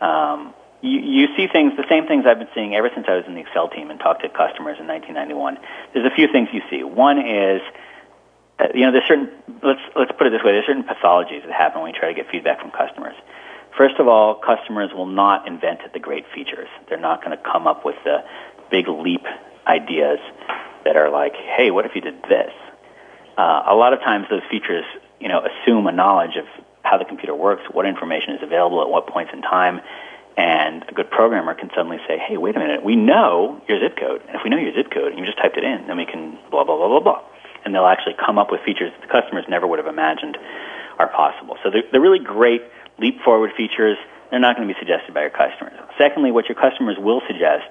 [0.00, 3.24] um, you, you see things, the same things I've been seeing ever since I was
[3.26, 5.58] in the Excel team and talked to customers in 1991.
[5.94, 6.82] There's a few things you see.
[6.82, 7.62] One is,
[8.58, 9.30] uh, you know, there's certain
[9.62, 10.52] let's let's put it this way.
[10.52, 13.14] There's certain pathologies that happen when we try to get feedback from customers.
[13.78, 16.68] First of all, customers will not invent the great features.
[16.88, 18.18] They're not going to come up with the
[18.70, 19.24] big leap
[19.66, 20.18] ideas
[20.84, 22.52] that are like, hey, what if you did this?
[23.36, 24.84] Uh, a lot of times those features,
[25.20, 26.46] you know, assume a knowledge of
[26.82, 29.80] how the computer works, what information is available at what points in time,
[30.36, 33.96] and a good programmer can suddenly say, hey, wait a minute, we know your zip
[33.96, 34.22] code.
[34.26, 36.06] And if we know your zip code and you just typed it in, then we
[36.06, 37.22] can blah, blah, blah, blah, blah.
[37.64, 40.38] And they'll actually come up with features that the customers never would have imagined
[40.98, 41.56] are possible.
[41.62, 42.62] So they're, they're really great
[42.98, 43.96] leap forward features.
[44.30, 45.74] They're not going to be suggested by your customers.
[45.98, 47.68] Secondly, what your customers will suggest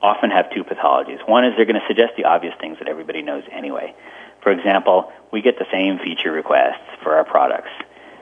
[0.00, 1.20] often have two pathologies.
[1.28, 3.94] One is they're going to suggest the obvious things that everybody knows anyway.
[4.42, 7.70] For example, we get the same feature requests for our products,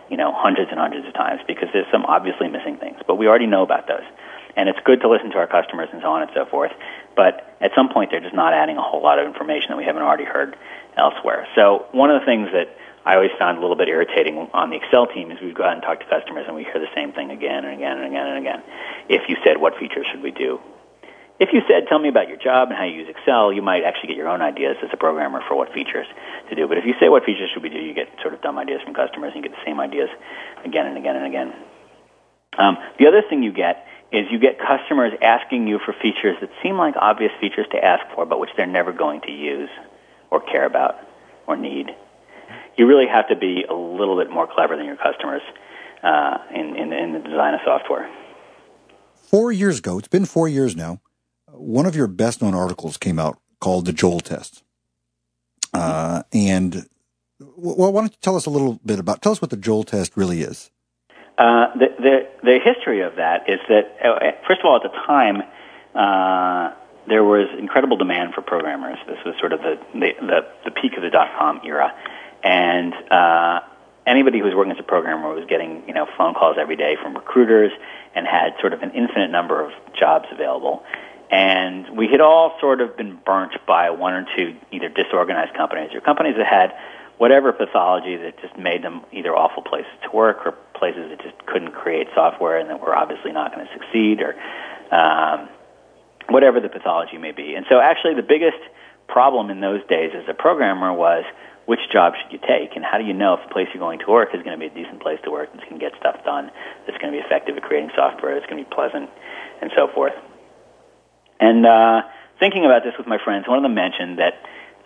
[0.09, 3.27] you know, hundreds and hundreds of times because there's some obviously missing things, but we
[3.27, 4.05] already know about those.
[4.57, 6.73] And it's good to listen to our customers and so on and so forth.
[7.17, 9.85] But at some point, they're just not adding a whole lot of information that we
[9.85, 10.57] haven't already heard
[10.97, 11.47] elsewhere.
[11.55, 14.77] So one of the things that I always found a little bit irritating on the
[14.77, 17.13] Excel team is we'd go out and talk to customers and we hear the same
[17.13, 18.63] thing again and again and again and again.
[19.09, 20.61] If you said what features should we do,
[21.41, 23.83] if you said, tell me about your job and how you use Excel, you might
[23.83, 26.07] actually get your own ideas as a programmer for what features
[26.51, 26.69] to do.
[26.69, 28.83] But if you say, what features should we do, you get sort of dumb ideas
[28.85, 30.11] from customers and you get the same ideas
[30.65, 31.53] again and again and again.
[32.59, 36.51] Um, the other thing you get is you get customers asking you for features that
[36.63, 39.71] seem like obvious features to ask for, but which they're never going to use
[40.31, 40.97] or care about
[41.47, 41.87] or need.
[42.77, 45.43] You really have to be a little bit more clever than your customers
[46.03, 48.11] uh, in, in, in the design of software.
[49.15, 51.01] four years ago, it's been four years now,
[51.55, 54.63] one of your best known articles came out called The Joel Test.
[55.73, 56.89] Uh, and
[57.57, 59.85] well, why don't you tell us a little bit about, tell us what the Joel
[59.85, 60.71] test really is.
[61.39, 64.97] Uh, the, the, the history of that is that, uh, first of all, at the
[65.07, 65.43] time,
[65.95, 66.75] uh,
[67.09, 68.99] there was incredible demand for programmers.
[69.07, 71.95] This was sort of the, the, the, the peak of the dot com era.
[72.45, 73.61] And uh,
[74.07, 76.97] anybody who was working as a programmer was getting you know phone calls every day
[77.03, 77.73] from recruiters
[78.15, 80.83] and had sort of an infinite number of jobs available.
[81.31, 85.91] And we had all sort of been burnt by one or two either disorganized companies
[85.95, 86.75] or companies that had
[87.19, 91.37] whatever pathology that just made them either awful places to work or places that just
[91.47, 94.35] couldn't create software and that were obviously not going to succeed or
[94.91, 95.49] um,
[96.31, 97.55] whatever the pathology may be.
[97.55, 98.59] And so actually the biggest
[99.07, 101.25] problem in those days as a programmer was
[101.67, 104.01] which job should you take, and how do you know if the place you're going
[104.01, 105.95] to work is going to be a decent place to work, that's going to get
[106.01, 106.51] stuff done,
[106.87, 109.09] that's going to be effective at creating software, that's going to be pleasant,
[109.63, 110.15] and so forth.
[111.41, 112.03] And uh,
[112.39, 114.35] thinking about this with my friends, one of them mentioned that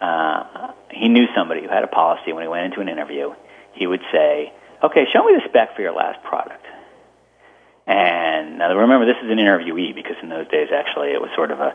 [0.01, 3.35] uh, he knew somebody who had a policy when he went into an interview.
[3.73, 6.65] He would say, "Okay, show me the spec for your last product."
[7.87, 11.51] And now remember, this is an interviewee because in those days, actually, it was sort
[11.51, 11.75] of a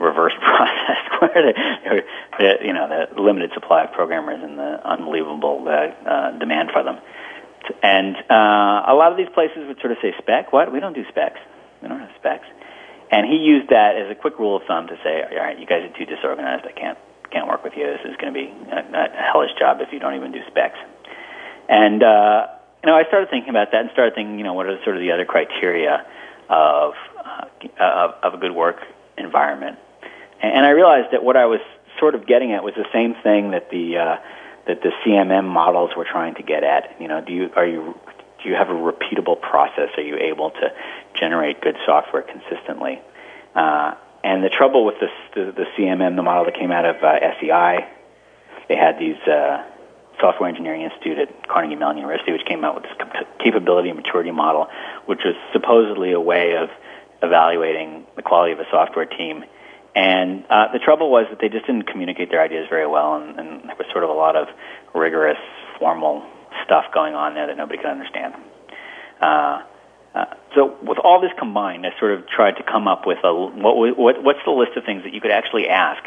[0.00, 2.02] reverse process where the,
[2.38, 6.82] the, you know the limited supply of programmers and the unbelievable uh, uh, demand for
[6.82, 6.98] them.
[7.82, 10.52] And uh, a lot of these places would sort of say spec.
[10.52, 10.72] What?
[10.72, 11.40] We don't do specs.
[11.82, 12.46] We don't have specs.
[13.14, 15.66] And he used that as a quick rule of thumb to say, all right, you
[15.66, 16.66] guys are too disorganized.
[16.66, 16.98] I can't
[17.30, 17.86] can't work with you.
[17.86, 20.78] This is going to be a, a hellish job if you don't even do specs.
[21.68, 22.48] And uh,
[22.82, 24.96] you know, I started thinking about that and started thinking, you know, what are sort
[24.96, 26.04] of the other criteria
[26.50, 27.46] of uh,
[27.78, 28.82] of, of a good work
[29.16, 29.78] environment?
[30.42, 31.60] And I realized that what I was
[32.00, 34.16] sort of getting at was the same thing that the uh,
[34.66, 36.96] that the CMM models were trying to get at.
[37.00, 37.94] You know, do you are you
[38.44, 39.88] do you have a repeatable process?
[39.96, 40.72] Are you able to
[41.18, 43.00] generate good software consistently?
[43.54, 47.02] Uh, and the trouble with this, the, the CMM, the model that came out of
[47.02, 47.88] uh, SEI,
[48.68, 49.64] they had these uh,
[50.20, 54.30] Software Engineering Institute at Carnegie Mellon University, which came out with this capability and maturity
[54.30, 54.68] model,
[55.06, 56.70] which was supposedly a way of
[57.22, 59.44] evaluating the quality of a software team
[59.94, 63.38] and uh, the trouble was that they just didn't communicate their ideas very well, and,
[63.38, 64.48] and there was sort of a lot of
[64.92, 65.38] rigorous,
[65.78, 66.24] formal
[66.64, 68.34] stuff going on there that nobody could understand.
[69.20, 69.62] Uh,
[70.14, 73.34] uh, so with all this combined, I sort of tried to come up with a
[73.34, 76.02] what, what what's the list of things that you could actually ask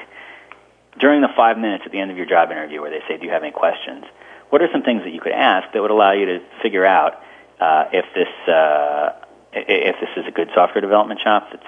[1.00, 3.26] during the five minutes at the end of your job interview, where they say, "Do
[3.26, 4.06] you have any questions?"
[4.50, 7.22] What are some things that you could ask that would allow you to figure out
[7.60, 9.12] uh, if this uh,
[9.52, 11.68] if this is a good software development shop that's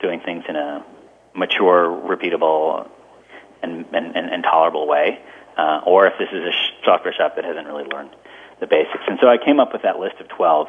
[0.00, 0.84] doing things in a
[1.34, 2.88] mature, repeatable,
[3.62, 5.20] and, and, and, and tolerable way,
[5.56, 6.52] uh, or if this is a
[6.84, 8.10] software shop that hasn't really learned
[8.60, 9.02] the basics.
[9.06, 10.68] And so I came up with that list of 12.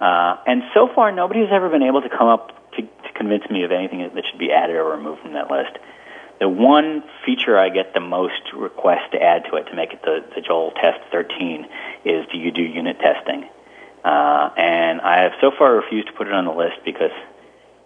[0.00, 3.48] Uh, and so far, nobody has ever been able to come up to, to convince
[3.50, 5.76] me of anything that should be added or removed from that list.
[6.40, 10.00] The one feature I get the most requests to add to it to make it
[10.02, 11.66] the, the Joel Test 13
[12.06, 13.44] is do you do unit testing?
[14.02, 17.12] Uh, and I have so far refused to put it on the list because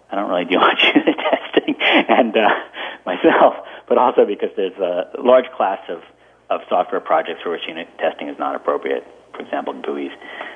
[0.09, 2.49] I don't really do much unit testing and uh,
[3.05, 3.55] myself,
[3.89, 6.01] but also because there's a large class of,
[6.49, 9.03] of software projects for which unit testing is not appropriate.
[9.33, 10.13] For example, GUIs.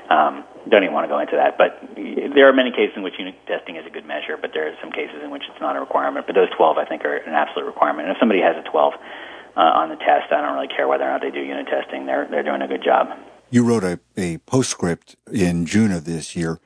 [0.10, 3.20] Um, don't even want to go into that, but there are many cases in which
[3.20, 5.76] unit testing is a good measure, but there are some cases in which it's not
[5.76, 6.26] a requirement.
[6.26, 8.08] But those 12, I think, are an absolute requirement.
[8.08, 11.04] And if somebody has a 12 uh, on the test, I don't really care whether
[11.04, 12.06] or not they do unit testing.
[12.06, 13.10] They're they're doing a good job.
[13.50, 16.60] You wrote a, a postscript in June of this year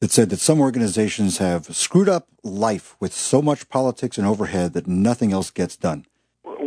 [0.00, 4.72] that said that some organizations have screwed up life with so much politics and overhead
[4.72, 6.06] that nothing else gets done.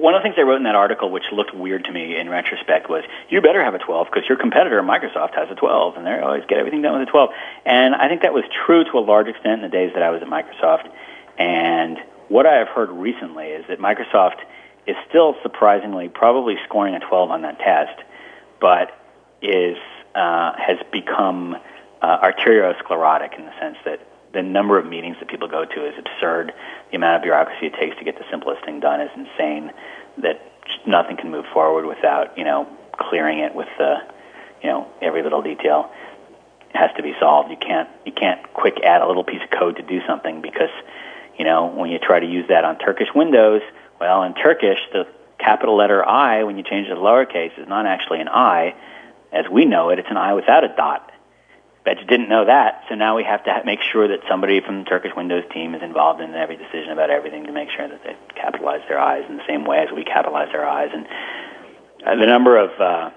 [0.04, 2.28] One of the things I wrote in that article, which looked weird to me in
[2.28, 6.06] retrospect, was you better have a 12 because your competitor, Microsoft, has a 12, and
[6.06, 7.30] they always get everything done with a 12.
[7.66, 10.10] And I think that was true to a large extent in the days that I
[10.10, 10.92] was at Microsoft.
[11.39, 14.44] And what I have heard recently is that Microsoft
[14.86, 18.04] is still surprisingly probably scoring a 12 on that test,
[18.60, 18.92] but
[19.42, 19.78] is
[20.16, 21.56] uh, has become
[22.02, 25.93] uh, arteriosclerotic in the sense that the number of meetings that people go to is
[25.98, 26.54] absurd.
[26.91, 29.72] The amount of bureaucracy it takes to get the simplest thing done is insane.
[30.17, 30.41] That
[30.86, 32.67] nothing can move forward without you know
[32.98, 33.98] clearing it with the
[34.62, 35.91] you know every little detail
[36.74, 37.52] has to be solved.
[37.52, 40.72] You can't you can't quick add a little piece of code to do something because
[41.38, 43.62] you know when you try to use that on Turkish windows,
[44.00, 47.86] well in Turkish the capital letter I when you change it to lowercase is not
[47.86, 48.76] actually an I
[49.32, 50.00] as we know it.
[50.00, 51.12] It's an I without a dot
[51.86, 54.80] Bet you didn't know that, so now we have to make sure that somebody from
[54.80, 58.02] the Turkish Windows team is involved in every decision about everything to make sure that
[58.04, 60.89] they capitalize their eyes in the same way as we capitalize our eyes.
[60.93, 61.06] And
[62.06, 63.12] uh, the number of uh,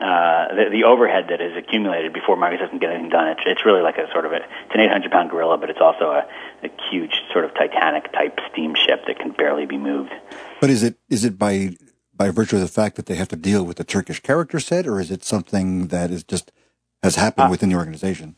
[0.00, 3.28] uh, the, the overhead that is accumulated before Microsoft can get anything done.
[3.28, 5.80] It's, it's really like a sort of a, it's an 800 pound gorilla, but it's
[5.80, 6.26] also a,
[6.62, 10.12] a huge sort of Titanic type steamship that can barely be moved.
[10.60, 11.76] But is it is it by
[12.14, 14.86] by virtue of the fact that they have to deal with the Turkish character set,
[14.86, 16.52] or is it something that is just
[17.02, 18.34] has happened uh, within the organization?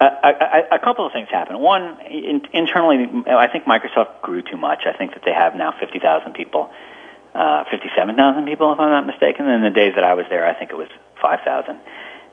[0.00, 1.58] Uh, a, a, couple of things happen.
[1.58, 4.82] One, in, internally, I think Microsoft grew too much.
[4.86, 6.70] I think that they have now 50,000 people,
[7.34, 9.48] uh, 57,000 people, if I'm not mistaken.
[9.48, 10.88] In the days that I was there, I think it was
[11.20, 11.78] 5,000.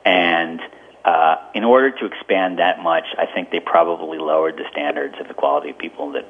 [0.04, 0.60] And
[1.04, 5.28] uh, in order to expand that much, I think they probably lowered the standards of
[5.28, 6.26] the quality of people that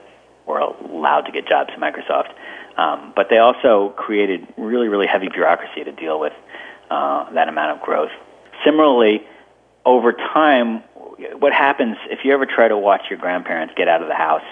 [0.46, 2.32] were allowed to get jobs at Microsoft.
[2.76, 6.32] Um, but they also created really, really heavy bureaucracy to deal with
[6.90, 8.10] uh, that amount of growth.
[8.64, 9.26] Similarly,
[9.84, 10.82] over time,
[11.38, 14.44] what happens if you ever try to watch your grandparents get out of the house?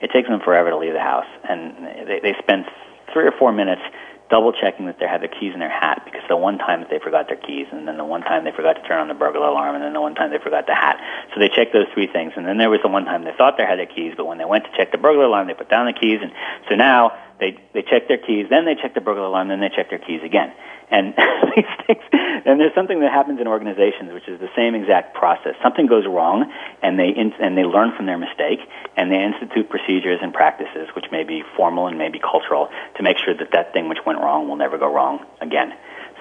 [0.00, 2.66] It takes them forever to leave the house, and they, they spend
[3.12, 3.82] three or four minutes
[4.28, 6.90] double checking that they have their keys in their hat because the one time that
[6.90, 9.14] they forgot their keys and then the one time they forgot to turn on the
[9.14, 10.98] burglar alarm and then the one time they forgot the hat.
[11.32, 13.56] So they check those three things and then there was the one time they thought
[13.56, 15.70] they had their keys but when they went to check the burglar alarm they put
[15.70, 16.32] down the keys and
[16.68, 19.68] so now they they check their keys, then they check the burglar alarm, then they
[19.68, 20.52] check their keys again.
[20.90, 21.14] And
[21.56, 22.02] these things,
[22.46, 25.54] and there's something that happens in organizations, which is the same exact process.
[25.62, 26.50] Something goes wrong,
[26.82, 28.60] and they in, and they learn from their mistake,
[28.96, 33.02] and they institute procedures and practices, which may be formal and may be cultural, to
[33.02, 35.74] make sure that that thing which went wrong will never go wrong again.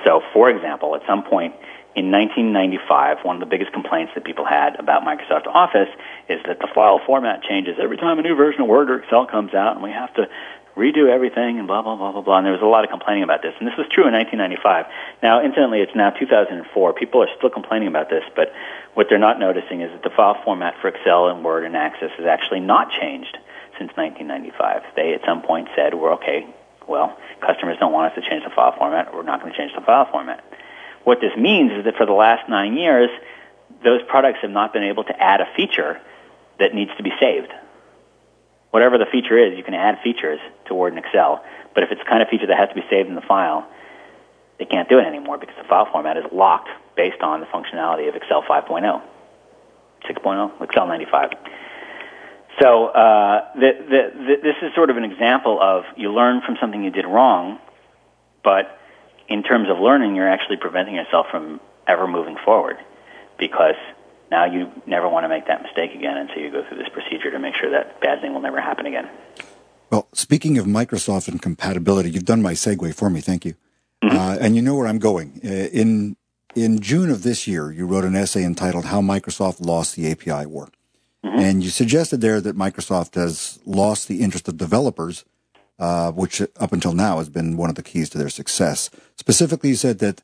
[0.04, 1.54] So, for example, at some point
[1.96, 5.88] in 1995, one of the biggest complaints that people had about Microsoft Office
[6.28, 9.26] is that the file format changes every time a new version of Word or Excel
[9.26, 10.28] comes out, and we have to
[10.76, 12.38] redo everything and blah blah blah blah blah.
[12.38, 14.86] And there was a lot of complaining about this, and this was true in 1995.
[15.24, 16.94] Now, incidentally, it's now 2004.
[16.94, 18.52] People are still complaining about this, but
[18.94, 22.12] what they're not noticing is that the file format for Excel and Word and Access
[22.18, 23.38] has actually not changed
[23.80, 24.84] since 1995.
[24.96, 26.46] They at some point said, "We're okay.
[26.88, 29.14] Well, customers don't want us to change the file format.
[29.14, 30.44] We're not going to change the file format."
[31.04, 33.10] What this means is that for the last nine years,
[33.84, 36.00] those products have not been able to add a feature
[36.58, 37.54] that needs to be saved
[38.72, 41.44] whatever the feature is, you can add features to Word and Excel.
[41.74, 43.68] But if it's the kind of feature that has to be saved in the file,
[44.60, 48.08] they can't do it anymore because the file format is locked based on the functionality
[48.08, 49.02] of Excel 5.0,
[50.10, 51.30] 6.0, Excel 95.
[52.62, 56.56] So uh, the, the, the, this is sort of an example of you learn from
[56.62, 57.60] something you did wrong,
[58.44, 58.80] but
[59.28, 62.78] in terms of learning, you're actually preventing yourself from ever moving forward
[63.38, 63.76] because
[64.36, 66.90] now you never want to make that mistake again, and so you go through this
[66.90, 69.08] procedure to make sure that bad thing will never happen again.
[69.90, 73.22] Well, speaking of Microsoft and compatibility, you've done my segue for me.
[73.22, 73.56] Thank you.
[74.04, 74.18] Mm-hmm.
[74.18, 75.40] Uh, and you know where I'm going.
[75.44, 76.18] Uh, in
[76.54, 80.46] in June of this year, you wrote an essay entitled "How Microsoft Lost the API
[80.46, 80.68] War,"
[81.24, 81.40] mm-hmm.
[81.40, 85.24] and you suggested there that Microsoft has lost the interest of developers,
[85.80, 88.90] uh, which up until now has been one of the keys to their success.
[89.16, 90.22] Specifically, you said that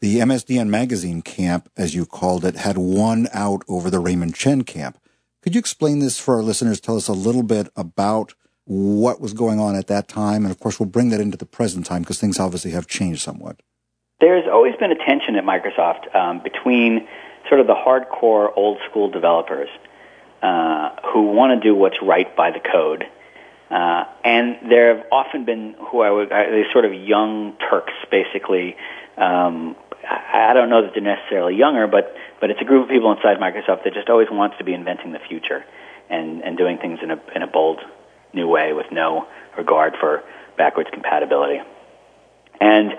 [0.00, 4.62] the MSDN magazine camp, as you called it, had won out over the Raymond Chen
[4.62, 4.98] camp.
[5.42, 6.80] Could you explain this for our listeners?
[6.80, 10.44] Tell us a little bit about what was going on at that time.
[10.44, 13.22] And of course, we'll bring that into the present time because things obviously have changed
[13.22, 13.60] somewhat.
[14.20, 17.06] There's always been a tension at Microsoft um, between
[17.48, 19.68] sort of the hardcore old school developers
[20.42, 23.04] uh, who want to do what's right by the code.
[23.70, 27.92] Uh, and there have often been who I would, uh, these sort of young Turks,
[28.10, 28.76] basically,
[29.16, 33.10] um, I don't know that they're necessarily younger, but but it's a group of people
[33.12, 35.64] inside Microsoft that just always wants to be inventing the future
[36.10, 37.80] and and doing things in a in a bold
[38.32, 40.22] new way with no regard for
[40.56, 41.60] backwards compatibility.
[42.60, 42.92] And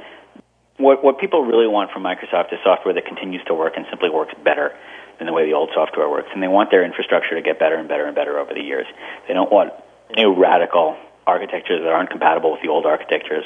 [0.77, 4.09] what what people really want from Microsoft is software that continues to work and simply
[4.09, 4.75] works better
[5.17, 6.29] than the way the old software works.
[6.33, 8.85] And they want their infrastructure to get better and better and better over the years.
[9.27, 9.73] They don't want
[10.15, 13.43] new radical architectures that aren't compatible with the old architectures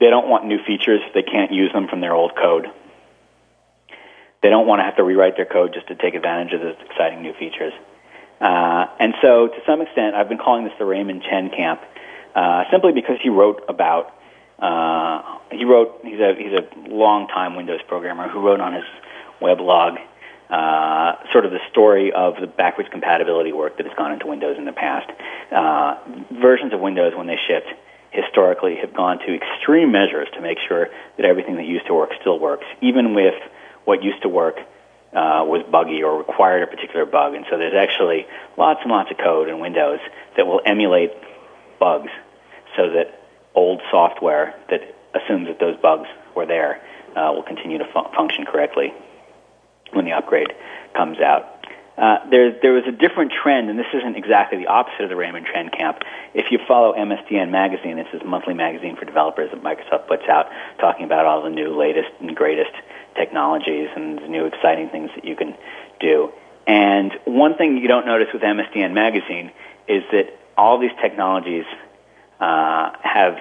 [0.00, 2.66] they don't want new features if they can't use them from their old code.
[4.42, 6.76] They don't want to have to rewrite their code just to take advantage of those
[6.88, 7.74] exciting new features.
[8.40, 11.82] Uh, and so, to some extent, I've been calling this the Raymond Chen camp,
[12.34, 14.14] uh, simply because he wrote about.
[14.58, 16.00] Uh, he wrote.
[16.02, 18.84] He's a he's a long time Windows programmer who wrote on his
[19.42, 19.98] weblog
[20.50, 24.56] uh, sort of the story of the backwards compatibility work that has gone into Windows
[24.58, 25.08] in the past.
[25.52, 25.94] Uh,
[26.42, 27.68] versions of Windows, when they shipped,
[28.10, 32.10] historically have gone to extreme measures to make sure that everything that used to work
[32.20, 33.34] still works, even with
[33.84, 34.56] what used to work
[35.12, 37.34] uh, was buggy or required a particular bug.
[37.34, 40.00] And so there's actually lots and lots of code in Windows
[40.36, 41.10] that will emulate
[41.78, 42.10] bugs
[42.76, 43.20] so that
[43.54, 44.80] old software that
[45.14, 46.80] assumes that those bugs were there
[47.16, 48.92] uh, will continue to fun- function correctly
[49.92, 50.52] when the upgrade
[50.94, 51.59] comes out.
[52.00, 55.16] Uh, there, there was a different trend, and this isn't exactly the opposite of the
[55.16, 55.98] Raymond Chen camp.
[56.32, 60.46] If you follow MSDN magazine, it's this monthly magazine for developers that Microsoft puts out,
[60.78, 62.72] talking about all the new, latest, and greatest
[63.16, 65.54] technologies and the new exciting things that you can
[66.00, 66.32] do.
[66.66, 69.50] And one thing you don't notice with MSDN magazine
[69.86, 71.64] is that all these technologies
[72.40, 73.36] uh, have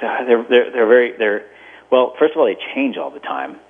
[0.00, 1.46] they're, they're they're very they're
[1.90, 2.14] well.
[2.18, 3.60] First of all, they change all the time.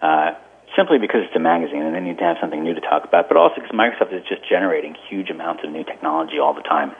[0.00, 0.34] Uh,
[0.76, 3.28] simply because it's a magazine and they need to have something new to talk about,
[3.28, 6.92] but also because Microsoft is just generating huge amounts of new technology all the time.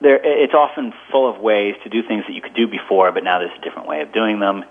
[0.00, 3.22] There, it's often full of ways to do things that you could do before, but
[3.22, 4.64] now there's a different way of doing them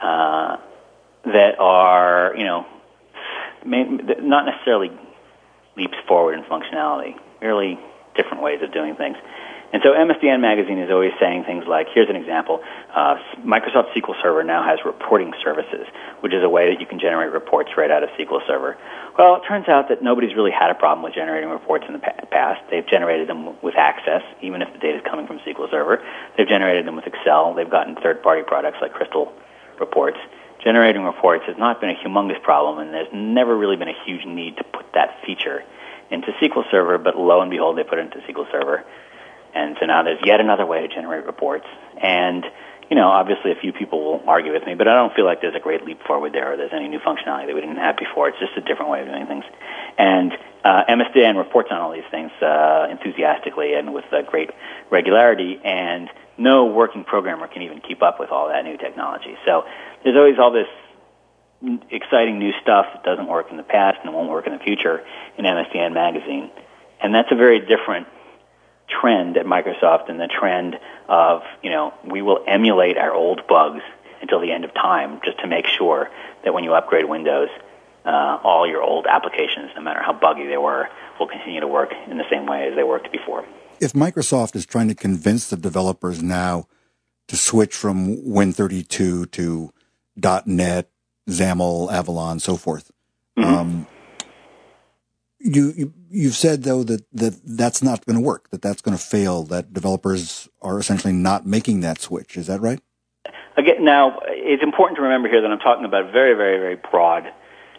[0.00, 0.56] uh,
[1.24, 2.66] that are, you know,
[3.64, 4.90] not necessarily
[5.76, 7.78] leaps forward in functionality, merely
[8.16, 9.16] different ways of doing things.
[9.70, 12.62] And so MSDN magazine is always saying things like, here's an example,
[12.94, 15.86] uh, Microsoft SQL Server now has reporting services,
[16.20, 18.78] which is a way that you can generate reports right out of SQL Server.
[19.18, 21.98] Well, it turns out that nobody's really had a problem with generating reports in the
[21.98, 22.62] past.
[22.70, 26.02] They've generated them with Access, even if the data is coming from SQL Server.
[26.36, 27.52] They've generated them with Excel.
[27.52, 29.32] They've gotten third-party products like Crystal
[29.78, 30.18] Reports.
[30.64, 34.24] Generating reports has not been a humongous problem, and there's never really been a huge
[34.24, 35.62] need to put that feature
[36.10, 38.84] into SQL Server, but lo and behold, they put it into SQL Server.
[39.54, 41.66] And so now there's yet another way to generate reports.
[42.00, 42.44] And,
[42.90, 45.40] you know, obviously a few people will argue with me, but I don't feel like
[45.40, 47.96] there's a great leap forward there or there's any new functionality that we didn't have
[47.96, 48.28] before.
[48.28, 49.44] It's just a different way of doing things.
[49.98, 50.32] And
[50.64, 54.50] uh, MSDN reports on all these things uh, enthusiastically and with uh, great
[54.90, 59.36] regularity, and no working programmer can even keep up with all that new technology.
[59.44, 59.64] So
[60.04, 60.68] there's always all this
[61.90, 65.04] exciting new stuff that doesn't work in the past and won't work in the future
[65.36, 66.50] in MSDN magazine.
[67.00, 68.06] And that's a very different
[68.88, 70.78] trend at Microsoft and the trend
[71.08, 73.82] of, you know, we will emulate our old bugs
[74.20, 76.10] until the end of time just to make sure
[76.44, 77.48] that when you upgrade Windows,
[78.04, 81.92] uh, all your old applications, no matter how buggy they were, will continue to work
[82.08, 83.44] in the same way as they worked before.
[83.80, 86.66] If Microsoft is trying to convince the developers now
[87.28, 89.72] to switch from Win32 to
[90.46, 90.90] .NET,
[91.28, 92.90] XAML, Avalon, so forth,
[93.38, 93.54] mm-hmm.
[93.54, 93.86] um,
[95.40, 98.50] you, you have said though that that that's not going to work.
[98.50, 99.44] That that's going to fail.
[99.44, 102.36] That developers are essentially not making that switch.
[102.36, 102.80] Is that right?
[103.56, 107.32] Again, now it's important to remember here that I'm talking about very, very, very broad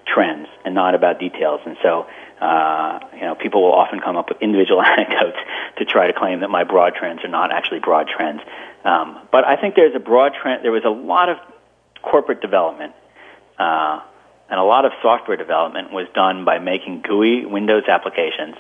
[0.06, 1.62] trends and not about details.
[1.66, 2.06] And so,
[2.42, 5.38] uh, you know, people will often come up with individual anecdotes
[5.78, 8.42] to try to claim that my broad trends are not actually broad trends.
[8.84, 10.64] Um, but I think there's a broad trend.
[10.64, 11.38] There was a lot of
[12.02, 12.94] corporate development
[13.58, 14.02] uh,
[14.50, 18.56] and a lot of software development was done by making GUI Windows applications.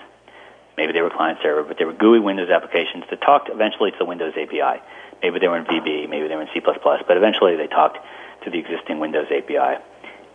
[0.77, 3.97] Maybe they were client server, but they were GUI Windows applications that talked eventually to
[3.97, 4.81] the Windows API.
[5.21, 7.97] Maybe they were in VB, maybe they were in C++, but eventually they talked
[8.43, 9.83] to the existing Windows API.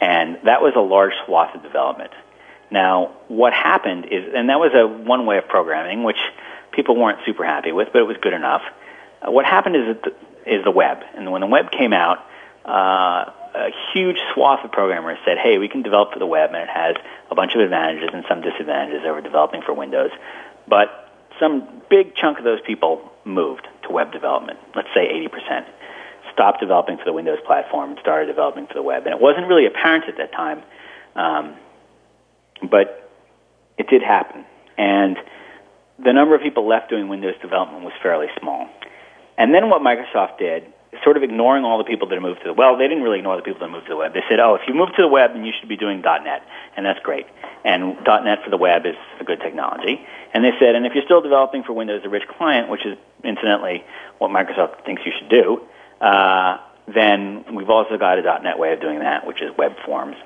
[0.00, 2.10] And that was a large swath of development.
[2.70, 6.18] Now, what happened is, and that was a one way of programming, which
[6.72, 8.62] people weren't super happy with, but it was good enough.
[9.22, 10.98] Uh, what happened is, the, is the web.
[11.14, 12.18] And when the web came out,
[12.64, 16.62] uh, a huge swath of programmers said, hey, we can develop for the web, and
[16.62, 16.96] it has
[17.30, 20.10] a bunch of advantages and some disadvantages over developing for Windows.
[20.66, 25.64] But some big chunk of those people moved to web development, let's say 80%,
[26.32, 29.04] stopped developing for the Windows platform and started developing for the web.
[29.06, 30.62] And it wasn't really apparent at that time,
[31.14, 31.54] um,
[32.68, 33.10] but
[33.78, 34.44] it did happen.
[34.76, 35.16] And
[36.02, 38.68] the number of people left doing Windows development was fairly small.
[39.38, 40.72] And then what Microsoft did
[41.02, 43.36] sort of ignoring all the people that moved to the well, they didn't really ignore
[43.36, 44.14] the people that moved to the web.
[44.14, 46.42] They said, "Oh, if you move to the web, then you should be doing .NET,"
[46.76, 47.26] and that's great.
[47.64, 50.06] And .NET for the web is a good technology.
[50.34, 52.98] And they said, and if you're still developing for Windows, a rich client, which is
[53.22, 53.84] incidentally
[54.18, 55.62] what Microsoft thinks you should do,
[56.00, 56.58] uh,
[56.92, 60.16] then we've also got a .NET way of doing that, which is web forms.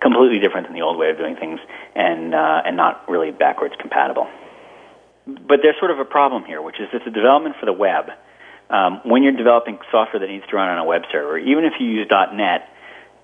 [0.00, 1.60] Completely different than the old way of doing things,
[1.94, 4.28] and uh, and not really backwards compatible.
[5.26, 8.10] But there's sort of a problem here, which is that the development for the web
[8.70, 11.74] um, when you're developing software that needs to run on a web server, even if
[11.78, 12.68] you use .NET,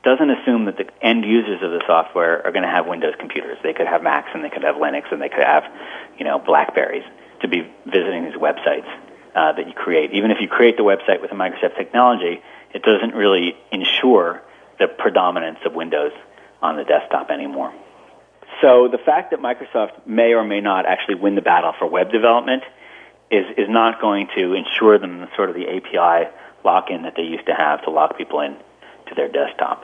[0.02, 3.58] doesn't assume that the end users of the software are going to have Windows computers.
[3.62, 5.64] They could have Macs and they could have Linux and they could have,
[6.18, 7.04] you know, Blackberries
[7.42, 8.88] to be visiting these websites
[9.34, 10.12] uh, that you create.
[10.12, 14.42] Even if you create the website with a Microsoft technology, it doesn't really ensure
[14.78, 16.12] the predominance of Windows
[16.62, 17.72] on the desktop anymore.
[18.60, 22.10] So the fact that Microsoft may or may not actually win the battle for web
[22.10, 22.62] development
[23.30, 26.30] is is not going to ensure them sort of the API
[26.64, 28.56] lock-in that they used to have to lock people in
[29.08, 29.82] to their desktop.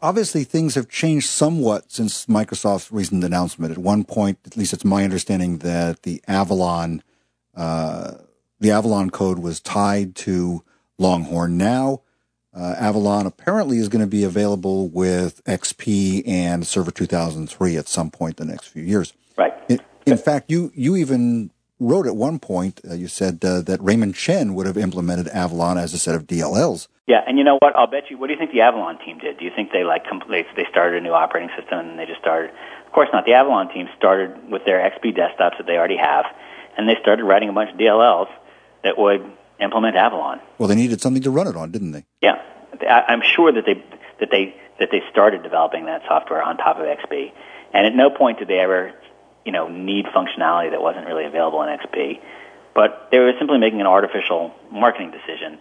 [0.00, 3.70] Obviously, things have changed somewhat since Microsoft's recent announcement.
[3.70, 7.02] At one point, at least it's my understanding that the Avalon
[7.54, 8.14] uh,
[8.58, 10.62] the Avalon code was tied to
[10.98, 11.56] Longhorn.
[11.56, 12.02] Now,
[12.54, 18.10] uh, Avalon apparently is going to be available with XP and Server 2003 at some
[18.10, 19.12] point in the next few years.
[19.36, 19.52] Right.
[19.68, 21.50] In, in fact, you you even
[21.82, 25.78] wrote at one point, uh, you said uh, that Raymond Chen would have implemented Avalon
[25.78, 26.88] as a set of DLLs.
[27.06, 27.74] Yeah, and you know what?
[27.76, 28.18] I'll bet you.
[28.18, 29.38] What do you think the Avalon team did?
[29.38, 32.20] Do you think they like they they started a new operating system and they just
[32.20, 32.50] started?
[32.86, 33.24] Of course not.
[33.24, 36.26] The Avalon team started with their XP desktops that they already have,
[36.76, 38.28] and they started writing a bunch of DLLs
[38.84, 39.24] that would
[39.60, 40.40] implement Avalon.
[40.58, 42.04] Well, they needed something to run it on, didn't they?
[42.20, 42.42] Yeah,
[42.88, 43.82] I'm sure that they
[44.20, 47.32] that they that they started developing that software on top of XP,
[47.72, 48.92] and at no point did they ever,
[49.44, 52.20] you know, need functionality that wasn't really available in XP.
[52.74, 55.58] But they were simply making an artificial marketing decision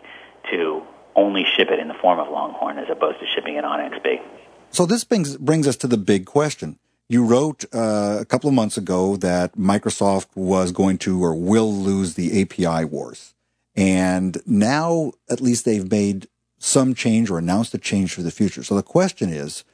[0.52, 0.84] to
[1.16, 4.22] only ship it in the form of Longhorn as opposed to shipping it on XP.
[4.70, 6.80] So this brings brings us to the big question.
[7.10, 11.74] You wrote uh, a couple of months ago that Microsoft was going to or will
[11.74, 13.34] lose the API wars.
[13.76, 16.28] And now at least they've made
[16.58, 18.64] some change or announced a change for the future.
[18.64, 19.66] So the question is,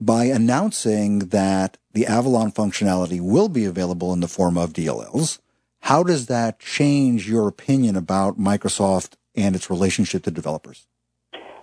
[0.00, 5.38] by announcing that the Avalon functionality will be available in the form of DLLs,
[5.80, 10.86] how does that change your opinion about Microsoft and its relationship to developers?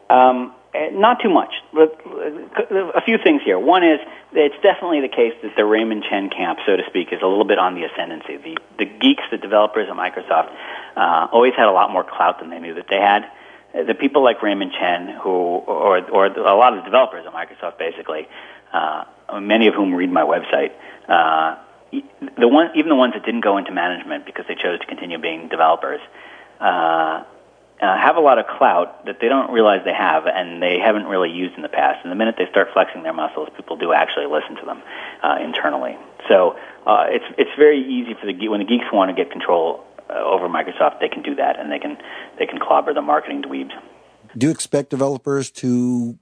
[0.10, 0.54] Um,
[0.94, 1.54] not too much.
[1.74, 3.60] A few things here.
[3.60, 4.00] One is
[4.34, 7.46] it's definitely the case that the Raymond Chen camp, so to speak, is a little
[7.46, 8.38] bit on the ascendancy.
[8.38, 10.56] The the geeks, the developers at Microsoft,
[10.96, 13.26] uh, always had a lot more clout than they knew that they had.
[13.74, 18.28] The people like Raymond Chen, who or or a lot of developers at Microsoft, basically,
[18.74, 19.06] uh,
[19.40, 20.72] many of whom read my website.
[21.08, 21.58] Uh,
[22.38, 25.18] the one, even the ones that didn't go into management because they chose to continue
[25.18, 26.00] being developers,
[26.60, 27.24] uh,
[27.82, 31.06] uh, have a lot of clout that they don't realize they have and they haven't
[31.06, 32.00] really used in the past.
[32.04, 34.82] And the minute they start flexing their muscles, people do actually listen to them
[35.24, 35.98] uh, internally.
[36.30, 36.56] So
[36.86, 40.24] uh, it's it's very easy for the when the geeks want to get control uh,
[40.24, 41.98] over Microsoft, they can do that and they can
[42.40, 43.72] they can clobber the marketing dweebs.
[44.38, 46.18] Do you expect developers to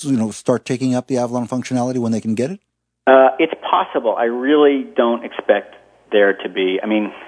[0.00, 2.60] you know start taking up the Avalon functionality when they can get it?
[3.06, 4.16] Uh, it's possible.
[4.16, 5.76] I really don't expect
[6.12, 6.78] there to be.
[6.82, 7.12] I mean.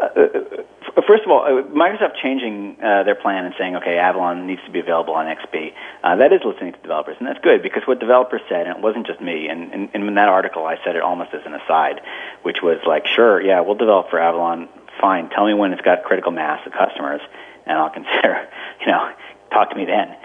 [0.00, 0.62] Uh,
[1.06, 4.70] First of all, uh, Microsoft changing uh, their plan and saying, okay, Avalon needs to
[4.70, 5.72] be available on XP.
[6.02, 8.82] Uh, that is listening to developers, and that's good because what developers said, and it
[8.82, 11.54] wasn't just me, and, and, and in that article I said it almost as an
[11.54, 12.00] aside,
[12.42, 14.68] which was like, sure, yeah, we'll develop for Avalon,
[15.00, 15.28] fine.
[15.30, 17.20] Tell me when it's got critical mass of customers,
[17.66, 18.48] and I'll consider,
[18.80, 19.12] you know,
[19.52, 20.16] talk to me then.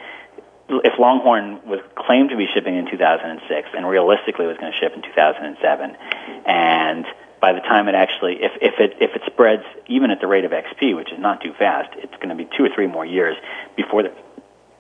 [0.69, 4.93] If Longhorn was claimed to be shipping in 2006 and realistically was going to ship
[4.95, 5.97] in 2007,
[6.45, 7.05] and
[7.43, 10.45] by the time it actually, if, if it if it spreads even at the rate
[10.45, 13.03] of XP, which is not too fast, it's going to be two or three more
[13.03, 13.35] years
[13.75, 14.15] before there's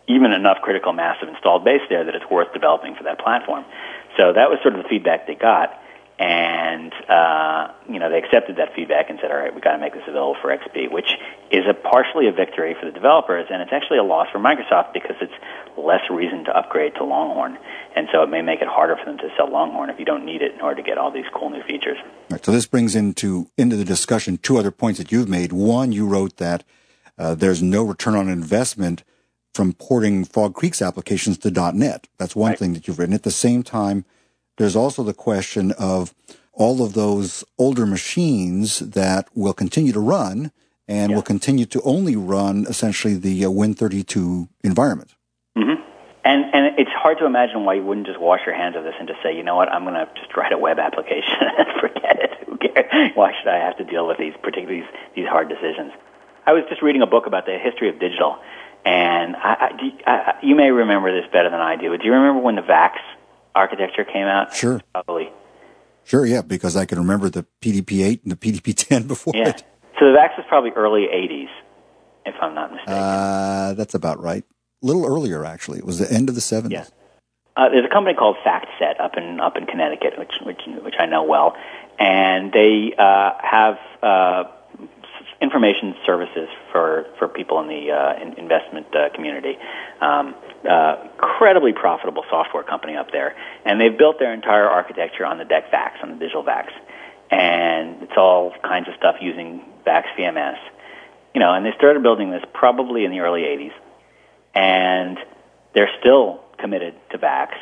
[0.07, 3.65] even enough critical mass of installed base there that it's worth developing for that platform.
[4.15, 5.75] So that was sort of the feedback they got,
[6.19, 9.79] and uh, you know they accepted that feedback and said, all right, we've got to
[9.79, 11.09] make this available for XP, which
[11.51, 14.93] is a partially a victory for the developers, and it's actually a loss for Microsoft
[14.93, 15.33] because it's
[15.77, 17.57] less reason to upgrade to Longhorn,
[17.95, 20.25] and so it may make it harder for them to sell Longhorn if you don't
[20.25, 21.97] need it in order to get all these cool new features.
[22.29, 25.51] Right, so this brings into into the discussion two other points that you've made.
[25.51, 26.63] One, you wrote that
[27.17, 29.03] uh, there's no return on investment
[29.53, 32.07] from porting Fog Creek's applications to .NET.
[32.17, 32.59] That's one right.
[32.59, 33.13] thing that you've written.
[33.13, 34.05] At the same time,
[34.57, 36.13] there's also the question of
[36.53, 40.51] all of those older machines that will continue to run
[40.87, 41.15] and yeah.
[41.15, 45.15] will continue to only run essentially the uh, Win32 environment.
[45.57, 45.81] Mm-hmm.
[46.25, 48.93] And and it's hard to imagine why you wouldn't just wash your hands of this
[48.97, 51.67] and just say, you know what, I'm going to just write a web application and
[51.81, 52.31] forget it.
[52.47, 53.11] Who cares?
[53.15, 55.91] Why should I have to deal with these, particularly these, these hard decisions?
[56.45, 58.37] I was just reading a book about the history of digital,
[58.85, 59.71] and I,
[60.05, 61.89] I, I, you may remember this better than I do.
[61.89, 62.99] But do you remember when the VAX
[63.55, 64.55] architecture came out?
[64.55, 64.81] Sure.
[64.93, 65.29] Probably.
[66.05, 69.49] Sure, yeah, because I can remember the PDP-8 and the PDP-10 before yeah.
[69.49, 69.63] it.
[69.99, 71.49] So the VAX was probably early 80s,
[72.25, 72.93] if I'm not mistaken.
[72.93, 74.43] Uh, that's about right
[74.83, 75.79] a little earlier actually.
[75.79, 76.71] It was the end of the 70s.
[76.71, 76.85] Yeah.
[77.55, 81.05] Uh, there's a company called FactSet up in up in Connecticut, which which which I
[81.05, 81.55] know well,
[81.99, 84.45] and they uh, have uh,
[85.43, 89.57] information services for for people in the uh, in investment uh, community.
[90.01, 90.33] Um,
[90.67, 93.35] uh, incredibly profitable software company up there,
[93.65, 96.71] and they've built their entire architecture on the DEC VAX, on the digital VAX,
[97.29, 100.57] and it's all kinds of stuff using VAX VMS.
[101.35, 103.73] You know, and they started building this probably in the early 80s
[104.55, 105.17] and
[105.73, 107.55] they're still committed to VAX,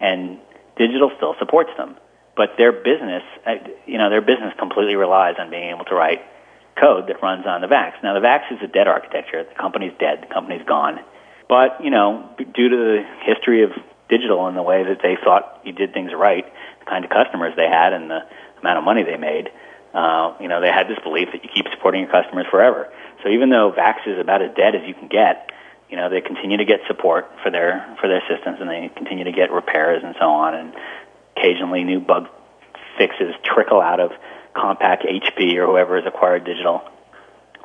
[0.00, 0.38] and
[0.76, 1.96] digital still supports them.
[2.36, 3.56] But their business, uh,
[3.86, 6.22] you know, their business completely relies on being able to write
[6.78, 7.96] code that runs on the VAX.
[8.02, 9.44] Now, the VAX is a dead architecture.
[9.44, 10.22] The company's dead.
[10.22, 11.00] The company's gone.
[11.48, 13.70] But, you know, due to the history of
[14.08, 16.44] digital and the way that they thought you did things right,
[16.80, 18.20] the kind of customers they had and the
[18.60, 19.50] amount of money they made,
[19.94, 22.92] uh, you know, they had this belief that you keep supporting your customers forever.
[23.22, 25.50] So even though VAX is about as dead as you can get,
[25.90, 29.24] You know, they continue to get support for their for their systems, and they continue
[29.24, 30.72] to get repairs and so on, and
[31.36, 32.28] occasionally new bug
[32.96, 34.12] fixes trickle out of
[34.54, 36.82] Compaq, HP, or whoever has acquired digital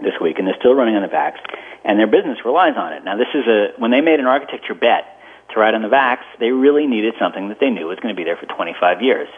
[0.01, 1.39] this week, and they're still running on the VAX,
[1.83, 3.03] and their business relies on it.
[3.03, 5.05] Now, this is a when they made an architecture bet
[5.53, 8.17] to ride on the VAX, they really needed something that they knew was going to
[8.17, 9.29] be there for 25 years.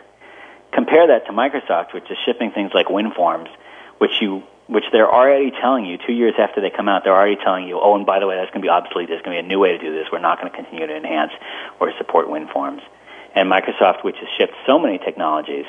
[0.73, 3.49] Compare that to Microsoft, which is shipping things like WinForms,
[3.99, 7.37] which you which they're already telling you two years after they come out, they're already
[7.41, 9.07] telling you, oh, and by the way, that's going to be obsolete.
[9.07, 10.07] There's going to be a new way to do this.
[10.11, 11.31] We're not going to continue to enhance
[11.79, 12.81] or support WinForms.
[13.33, 15.65] And Microsoft, which has shipped so many technologies,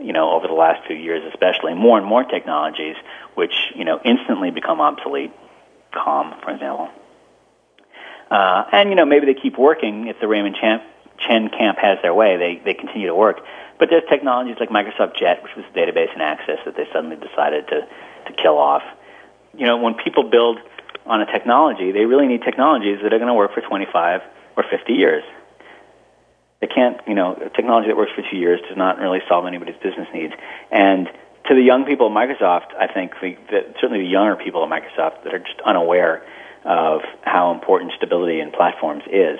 [0.00, 2.96] you know, over the last few years, especially more and more technologies,
[3.34, 5.32] which you know instantly become obsolete.
[5.92, 6.88] COM, for example.
[8.30, 10.82] Uh, and you know, maybe they keep working if the Raymond Chen,
[11.18, 12.36] Chen camp has their way.
[12.36, 13.40] They they continue to work.
[13.78, 17.68] But there's technologies like Microsoft Jet, which was database and access, that they suddenly decided
[17.68, 17.86] to
[18.26, 18.82] to kill off.
[19.56, 20.58] You know, when people build
[21.06, 24.20] on a technology, they really need technologies that are going to work for 25
[24.56, 25.24] or 50 years.
[26.60, 29.76] They can't, you know, technology that works for two years does not really solve anybody's
[29.76, 30.32] business needs.
[30.70, 31.06] And
[31.46, 34.70] to the young people at Microsoft, I think the, the, certainly the younger people at
[34.70, 36.26] Microsoft that are just unaware
[36.64, 39.38] of how important stability in platforms is.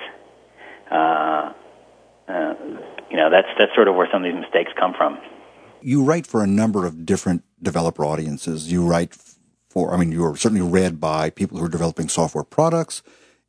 [0.89, 1.53] Uh,
[2.27, 2.53] uh,
[3.09, 5.19] you know, that's that's sort of where some of these mistakes come from.
[5.81, 8.71] You write for a number of different developer audiences.
[8.71, 9.15] You write
[9.69, 13.01] for, I mean, you're certainly read by people who are developing software products.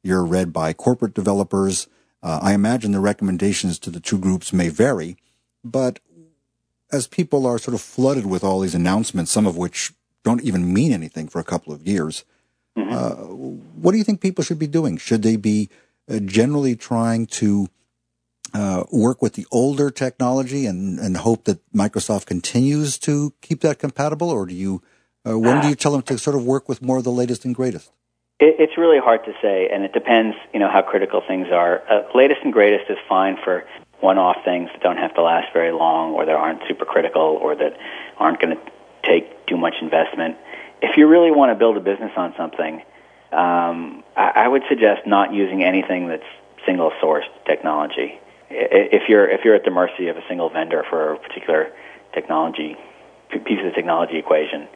[0.02, 1.88] You're read by corporate developers.
[2.22, 5.16] Uh, I imagine the recommendations to the two groups may vary,
[5.64, 6.00] but
[6.92, 9.92] as people are sort of flooded with all these announcements, some of which
[10.22, 12.24] don't even mean anything for a couple of years,
[12.76, 12.92] mm-hmm.
[12.92, 13.14] uh,
[13.80, 14.96] what do you think people should be doing?
[14.96, 15.70] Should they be
[16.10, 17.68] uh, generally trying to
[18.52, 23.78] uh, work with the older technology and, and hope that Microsoft continues to keep that
[23.78, 24.82] compatible, or do you
[25.26, 27.44] uh, when do you tell them to sort of work with more of the latest
[27.44, 27.90] and greatest?
[28.40, 31.82] It, it's really hard to say, and it depends, you know, how critical things are.
[31.88, 33.64] Uh, latest and greatest is fine for
[34.00, 37.54] one-off things that don't have to last very long, or that aren't super critical, or
[37.54, 37.76] that
[38.16, 38.62] aren't going to
[39.04, 40.36] take too much investment.
[40.80, 42.82] If you really want to build a business on something,
[43.32, 46.24] um, I, I would suggest not using anything that's
[46.64, 48.18] single-sourced technology.
[48.48, 51.70] If you're if you're at the mercy of a single vendor for a particular
[52.12, 52.76] technology
[53.30, 54.66] piece of the technology equation,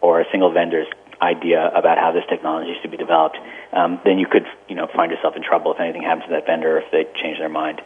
[0.00, 0.88] or a single vendor's
[1.22, 3.38] idea about how this technology is to be developed,
[3.72, 6.46] um, then you could, you know, find yourself in trouble if anything happens to that
[6.46, 7.80] vendor if they change their mind.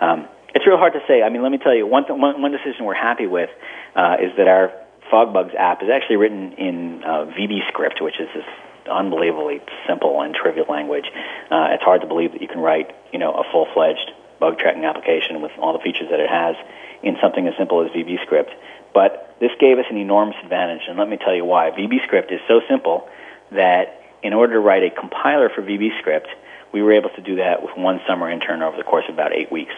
[0.00, 1.22] Um, it's real hard to say.
[1.22, 3.50] I mean, let me tell you, one, th- one, one decision we're happy with
[3.94, 4.72] uh, is that our
[5.12, 8.44] FogBugz app is actually written in uh, VBScript, which is this
[8.90, 11.04] unbelievably simple and trivial language.
[11.50, 14.10] Uh, it's hard to believe that you can write, you know, a full-fledged
[14.40, 16.56] bug tracking application with all the features that it has
[17.02, 18.50] in something as simple as VBScript.
[18.94, 21.70] But this gave us an enormous advantage, and let me tell you why.
[21.70, 23.08] VBScript is so simple
[23.52, 26.26] that in order to write a compiler for VBScript,
[26.72, 29.32] we were able to do that with one summer intern over the course of about
[29.32, 29.72] eight weeks.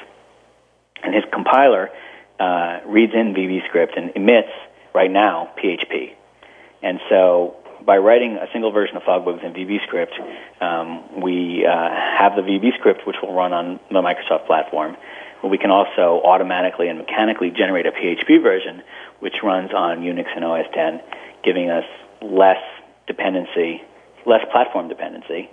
[1.03, 1.91] And his compiler
[2.39, 4.51] uh, reads in VBScript and emits,
[4.95, 6.15] right now, PHP.
[6.83, 11.71] And so by writing a single version of FogBugz in VBScript, um, we uh,
[12.19, 14.97] have the VBScript which will run on the Microsoft platform.
[15.43, 18.83] We can also automatically and mechanically generate a PHP version
[19.21, 21.01] which runs on Unix and OS 10,
[21.43, 21.85] giving us
[22.23, 22.63] less
[23.07, 23.83] dependency,
[24.27, 25.51] less platform dependency.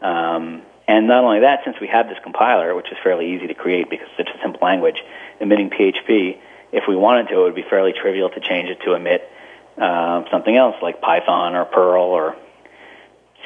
[0.00, 3.54] Um, and not only that, since we have this compiler, which is fairly easy to
[3.54, 4.96] create because it's such a simple language,
[5.40, 6.38] emitting PHP,
[6.72, 9.28] if we wanted to, it would be fairly trivial to change it to emit
[9.78, 12.36] uh, something else like Python or Perl or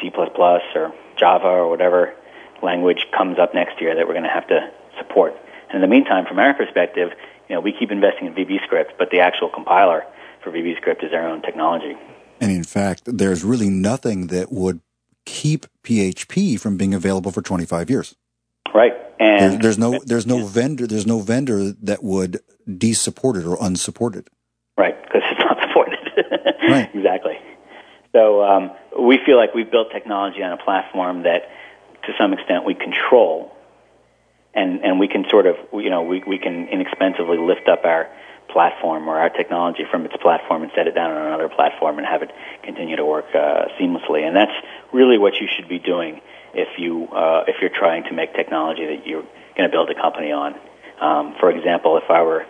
[0.01, 2.15] C++ or Java or whatever
[2.63, 5.37] language comes up next year that we're going to have to support.
[5.69, 7.11] And in the meantime, from our perspective,
[7.49, 10.05] you know, we keep investing in VBScript, but the actual compiler
[10.43, 11.97] for VBScript is our own technology.
[12.41, 14.81] And in fact, there's really nothing that would
[15.25, 18.15] keep PHP from being available for 25 years.
[18.75, 18.93] Right.
[19.19, 23.57] And there's, there's no there's no vendor there's no vendor that would de-support it or
[23.61, 24.27] unsupported.
[24.27, 24.33] it.
[24.77, 25.99] Right, because it's not supported.
[26.69, 26.91] right.
[26.95, 27.39] Exactly.
[28.13, 31.51] So um, we feel like we've built technology on a platform that,
[32.05, 33.56] to some extent, we control
[34.57, 38.09] and and we can sort of you know we we can inexpensively lift up our
[38.49, 42.07] platform or our technology from its platform and set it down on another platform and
[42.07, 42.31] have it
[42.63, 44.27] continue to work uh, seamlessly.
[44.27, 44.55] And that's
[44.93, 46.21] really what you should be doing
[46.55, 49.27] if you uh, if you're trying to make technology that you're
[49.57, 50.55] going to build a company on.
[51.01, 52.47] Um, for example, if I were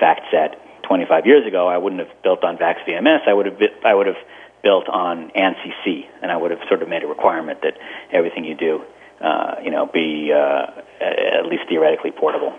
[0.00, 3.28] FactSet 25 years ago, I wouldn't have built on VAX VMS.
[3.28, 4.22] I would have I would have
[4.62, 7.76] built on ANSI C, and I would have sort of made a requirement that
[8.12, 8.82] everything you do
[9.20, 10.66] uh, you know, be uh,
[11.00, 12.54] at least theoretically portable.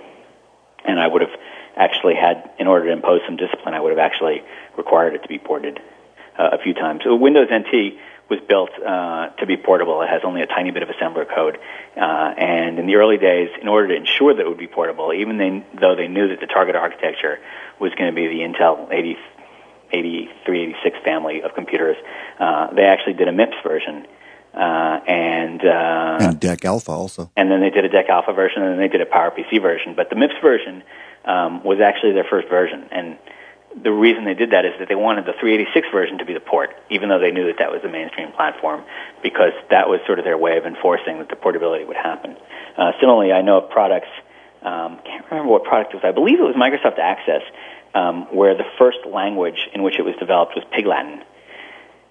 [0.86, 1.40] And I would have
[1.76, 4.44] actually had, in order to impose some discipline, I would have actually
[4.78, 5.80] required it to be ported
[6.38, 7.02] uh, a few times.
[7.04, 7.98] So Windows NT
[8.30, 10.02] was built uh, to be portable.
[10.02, 11.58] It has only a tiny bit of assembler code,
[11.98, 15.12] uh, and in the early days, in order to ensure that it would be portable,
[15.14, 17.40] even they, though they knew that the target architecture
[17.80, 19.18] was going to be the Intel 80,
[19.92, 21.98] 8386 family of computers,
[22.40, 24.08] uh, they actually did a MIPS version.
[24.54, 28.64] Uh, and uh, and DEC Alpha also, and then they did a DEC Alpha version,
[28.64, 29.96] and then they did a PowerPC version.
[29.96, 30.84] But the MIPS version
[31.24, 33.18] um, was actually their first version, and
[33.84, 36.42] the reason they did that is that they wanted the 386 version to be the
[36.42, 38.84] port, even though they knew that that was the mainstream platform,
[39.24, 42.36] because that was sort of their way of enforcing that the portability would happen.
[42.78, 44.10] Uh, similarly, I know of products,
[44.62, 47.42] um, can't remember what product it was, I believe it was Microsoft Access,
[47.94, 51.24] um, where the first language in which it was developed was Pig Latin.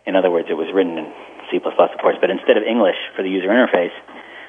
[0.06, 1.12] In other words, it was written in
[1.50, 3.92] C++, of course, but instead of English for the user interface,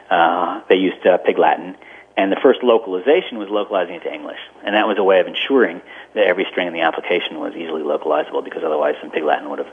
[0.09, 1.75] uh, they used uh, Pig Latin
[2.17, 4.39] and the first localization was localizing it to English.
[4.65, 5.81] And that was a way of ensuring
[6.13, 9.59] that every string in the application was easily localizable because otherwise some Pig Latin would
[9.59, 9.71] have